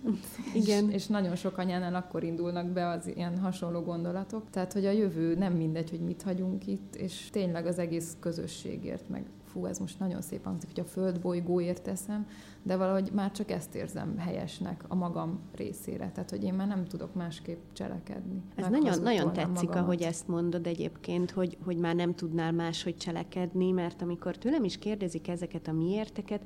Igen. 0.53 0.87
És, 0.87 0.93
és 0.93 1.07
nagyon 1.07 1.35
sok 1.35 1.57
anyánál 1.57 1.95
akkor 1.95 2.23
indulnak 2.23 2.67
be 2.67 2.87
az 2.87 3.07
ilyen 3.07 3.39
hasonló 3.39 3.81
gondolatok. 3.81 4.49
Tehát, 4.49 4.73
hogy 4.73 4.85
a 4.85 4.91
jövő 4.91 5.35
nem 5.35 5.53
mindegy, 5.53 5.89
hogy 5.89 6.01
mit 6.01 6.21
hagyunk 6.21 6.67
itt, 6.67 6.95
és 6.95 7.29
tényleg 7.31 7.65
az 7.65 7.79
egész 7.79 8.17
közösségért, 8.19 9.09
meg 9.09 9.25
fú, 9.49 9.65
ez 9.65 9.79
most 9.79 9.99
nagyon 9.99 10.21
szép 10.21 10.43
hangzik, 10.43 10.69
hogy 10.69 10.79
a 10.79 10.85
földbolygóért 10.85 11.81
teszem, 11.81 12.27
de 12.63 12.75
valahogy 12.77 13.11
már 13.13 13.31
csak 13.31 13.51
ezt 13.51 13.75
érzem 13.75 14.17
helyesnek 14.17 14.83
a 14.87 14.95
magam 14.95 15.39
részére. 15.55 16.11
Tehát, 16.13 16.29
hogy 16.29 16.43
én 16.43 16.53
már 16.53 16.67
nem 16.67 16.85
tudok 16.85 17.13
másképp 17.13 17.59
cselekedni. 17.73 18.41
Ez 18.55 18.67
nagyon, 18.67 19.01
nagyon 19.01 19.33
tetszik, 19.33 19.53
magamat. 19.53 19.75
ahogy 19.75 20.01
ezt 20.01 20.27
mondod 20.27 20.67
egyébként, 20.67 21.31
hogy, 21.31 21.57
hogy 21.65 21.77
már 21.77 21.95
nem 21.95 22.15
tudnál 22.15 22.51
máshogy 22.51 22.97
cselekedni, 22.97 23.71
mert 23.71 24.01
amikor 24.01 24.37
tőlem 24.37 24.63
is 24.63 24.77
kérdezik 24.77 25.27
ezeket 25.27 25.67
a 25.67 25.71
miérteket, 25.71 26.41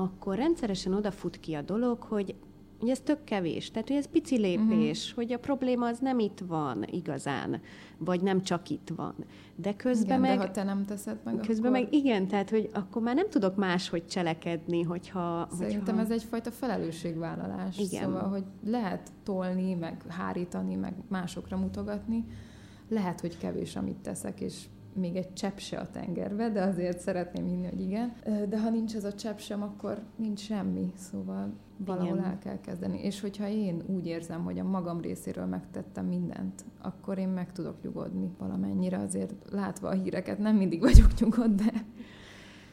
akkor 0.00 0.36
rendszeresen 0.36 0.94
odafut 0.94 1.40
ki 1.40 1.54
a 1.54 1.62
dolog, 1.62 2.02
hogy 2.02 2.34
hogy 2.80 2.88
ez 2.88 3.00
tök 3.00 3.24
kevés, 3.24 3.70
tehát 3.70 3.88
hogy 3.88 3.96
ez 3.96 4.06
pici 4.06 4.38
lépés, 4.38 5.02
uh-huh. 5.02 5.16
hogy 5.16 5.32
a 5.32 5.38
probléma 5.38 5.86
az 5.86 5.98
nem 5.98 6.18
itt 6.18 6.38
van 6.46 6.84
igazán, 6.90 7.60
vagy 7.98 8.20
nem 8.20 8.42
csak 8.42 8.68
itt 8.68 8.92
van. 8.96 9.14
De 9.54 9.74
közben 9.76 10.18
igen, 10.18 10.20
meg... 10.20 10.38
de 10.38 10.44
ha 10.44 10.50
te 10.50 10.62
nem 10.62 10.84
teszed 10.84 11.18
meg, 11.24 11.34
Közben 11.34 11.72
akkor... 11.72 11.84
meg 11.84 11.94
igen, 11.94 12.26
tehát 12.26 12.50
hogy 12.50 12.70
akkor 12.72 13.02
már 13.02 13.14
nem 13.14 13.28
tudok 13.30 13.56
máshogy 13.56 14.06
cselekedni, 14.06 14.82
hogyha... 14.82 15.48
Szerintem 15.52 15.96
hogyha... 15.96 16.12
ez 16.14 16.22
egyfajta 16.22 16.50
felelősségvállalás. 16.50 17.78
Igen. 17.78 18.02
Szóval, 18.02 18.28
hogy 18.28 18.44
lehet 18.64 19.10
tolni, 19.24 19.74
meg 19.74 20.02
hárítani, 20.08 20.74
meg 20.74 20.94
másokra 21.08 21.56
mutogatni, 21.56 22.24
lehet, 22.88 23.20
hogy 23.20 23.38
kevés, 23.38 23.76
amit 23.76 23.98
teszek, 23.98 24.40
és 24.40 24.64
még 25.00 25.16
egy 25.16 25.32
csepp 25.32 25.58
se 25.58 25.78
a 25.78 25.90
tengerbe, 25.90 26.50
de 26.50 26.62
azért 26.62 26.98
szeretném 26.98 27.46
hinni, 27.46 27.66
hogy 27.66 27.80
igen. 27.80 28.12
De 28.48 28.60
ha 28.60 28.70
nincs 28.70 28.94
ez 28.94 29.04
a 29.04 29.12
csepp 29.12 29.38
sem, 29.38 29.62
akkor 29.62 30.02
nincs 30.16 30.40
semmi, 30.40 30.92
szóval 30.96 31.52
valahol 31.84 32.16
igen. 32.16 32.24
el 32.24 32.38
kell 32.38 32.60
kezdeni. 32.60 33.02
És 33.02 33.20
hogyha 33.20 33.48
én 33.48 33.82
úgy 33.86 34.06
érzem, 34.06 34.44
hogy 34.44 34.58
a 34.58 34.64
magam 34.64 35.00
részéről 35.00 35.46
megtettem 35.46 36.06
mindent, 36.06 36.64
akkor 36.82 37.18
én 37.18 37.28
meg 37.28 37.52
tudok 37.52 37.82
nyugodni 37.82 38.30
valamennyire. 38.38 38.98
Azért 38.98 39.34
látva 39.50 39.88
a 39.88 39.94
híreket 39.94 40.38
nem 40.38 40.56
mindig 40.56 40.80
vagyok 40.80 41.20
nyugodt, 41.20 41.54
de 41.54 41.84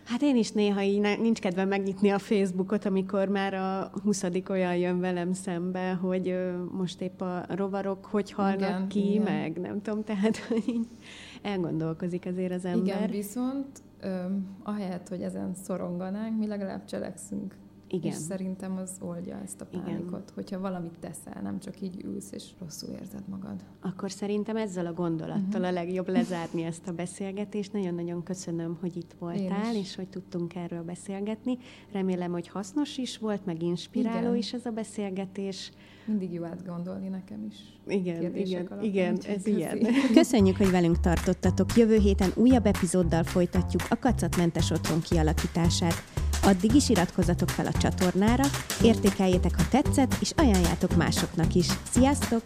Hát 0.08 0.22
én 0.22 0.36
is 0.36 0.52
néha 0.52 0.82
így 0.82 1.00
nincs 1.00 1.40
kedvem 1.40 1.68
megnyitni 1.68 2.10
a 2.10 2.20
Facebookot, 2.20 2.86
amikor 2.86 3.28
már 3.28 3.54
a 3.54 3.92
huszadik 4.04 4.50
olyan 4.50 4.76
jön 4.76 5.00
velem 5.00 5.34
szembe, 5.34 5.92
hogy 5.94 6.38
most 6.72 7.02
épp 7.02 7.22
a 7.22 7.46
rovarok 7.50 8.06
hogy 8.06 8.32
halnak 8.32 8.60
igen, 8.60 8.88
ki, 8.88 9.12
igen. 9.12 9.24
meg 9.24 9.60
nem 9.60 9.82
tudom, 9.82 10.04
tehát 10.04 10.38
így 10.68 10.88
elgondolkozik 11.42 12.26
azért 12.26 12.54
az 12.54 12.66
ember. 12.66 12.96
Igen, 12.96 13.10
viszont 13.10 13.82
ö, 14.00 14.26
ahelyett, 14.64 15.08
hogy 15.08 15.22
ezen 15.22 15.56
szoronganánk, 15.56 16.38
mi 16.38 16.48
legalább 16.48 16.86
cselekszünk. 16.86 17.56
Igen. 17.90 18.12
És 18.12 18.18
szerintem 18.18 18.78
az 18.78 18.98
oldja 19.02 19.40
ezt 19.44 19.62
a 19.62 19.66
pánikot, 19.66 20.08
Igen. 20.08 20.24
hogyha 20.34 20.60
valamit 20.60 21.00
teszel, 21.00 21.42
nem 21.42 21.60
csak 21.60 21.82
így 21.82 22.04
ülsz 22.04 22.32
és 22.32 22.50
rosszul 22.60 22.90
érzed 22.90 23.28
magad. 23.28 23.64
Akkor 23.82 24.12
szerintem 24.12 24.58
ezzel 24.58 24.86
a 24.86 24.94
gondolattal 24.94 25.42
uh-huh. 25.48 25.68
a 25.68 25.72
legjobb 25.72 26.08
lezárni 26.08 26.64
ezt 26.64 26.88
a 26.88 26.92
beszélgetést. 26.92 27.74
Nagyon-nagyon 27.74 28.24
köszönöm, 28.24 28.78
hogy 28.80 28.98
itt 28.98 29.16
voltál, 29.20 29.76
és 29.76 29.96
hogy 29.96 30.08
tudtunk 30.08 30.56
erről 30.56 30.84
beszélgetni. 30.84 31.58
Remélem, 31.92 32.32
hogy 32.32 32.48
hasznos 32.48 32.98
is 32.98 33.18
volt, 33.18 33.46
meg 33.46 33.62
inspiráló 33.62 34.20
igen. 34.20 34.36
is 34.36 34.54
ez 34.54 34.66
a 34.66 34.72
beszélgetés. 34.72 35.72
Mindig 36.08 36.34
jó 36.34 36.44
átgondolni 36.44 37.08
nekem 37.08 37.46
is. 37.50 37.56
Igen, 37.88 38.36
igen, 38.36 38.66
alapján, 38.66 38.84
igen, 38.84 39.14
ez 39.14 39.44
köszi. 39.44 39.56
ilyen. 39.56 39.80
Köszönjük, 40.14 40.58
hogy 40.58 40.72
velünk 40.72 41.00
tartottatok. 41.00 41.76
Jövő 41.76 41.98
héten 41.98 42.32
újabb 42.36 42.66
epizóddal 42.66 43.24
folytatjuk 43.24 43.82
a 43.90 44.00
kacatmentes 44.00 44.72
otthon 44.72 45.02
kialakítását. 45.02 46.04
Addig 46.44 46.76
is 46.76 46.90
iratkozzatok 46.90 47.50
fel 47.50 47.66
a 47.66 47.72
csatornára, 47.72 48.44
értékeljétek, 48.84 49.56
ha 49.58 49.68
tetszett, 49.70 50.16
és 50.20 50.32
ajánljátok 50.36 50.96
másoknak 50.96 51.56
is. 51.56 51.68
Sziasztok! 51.90 52.42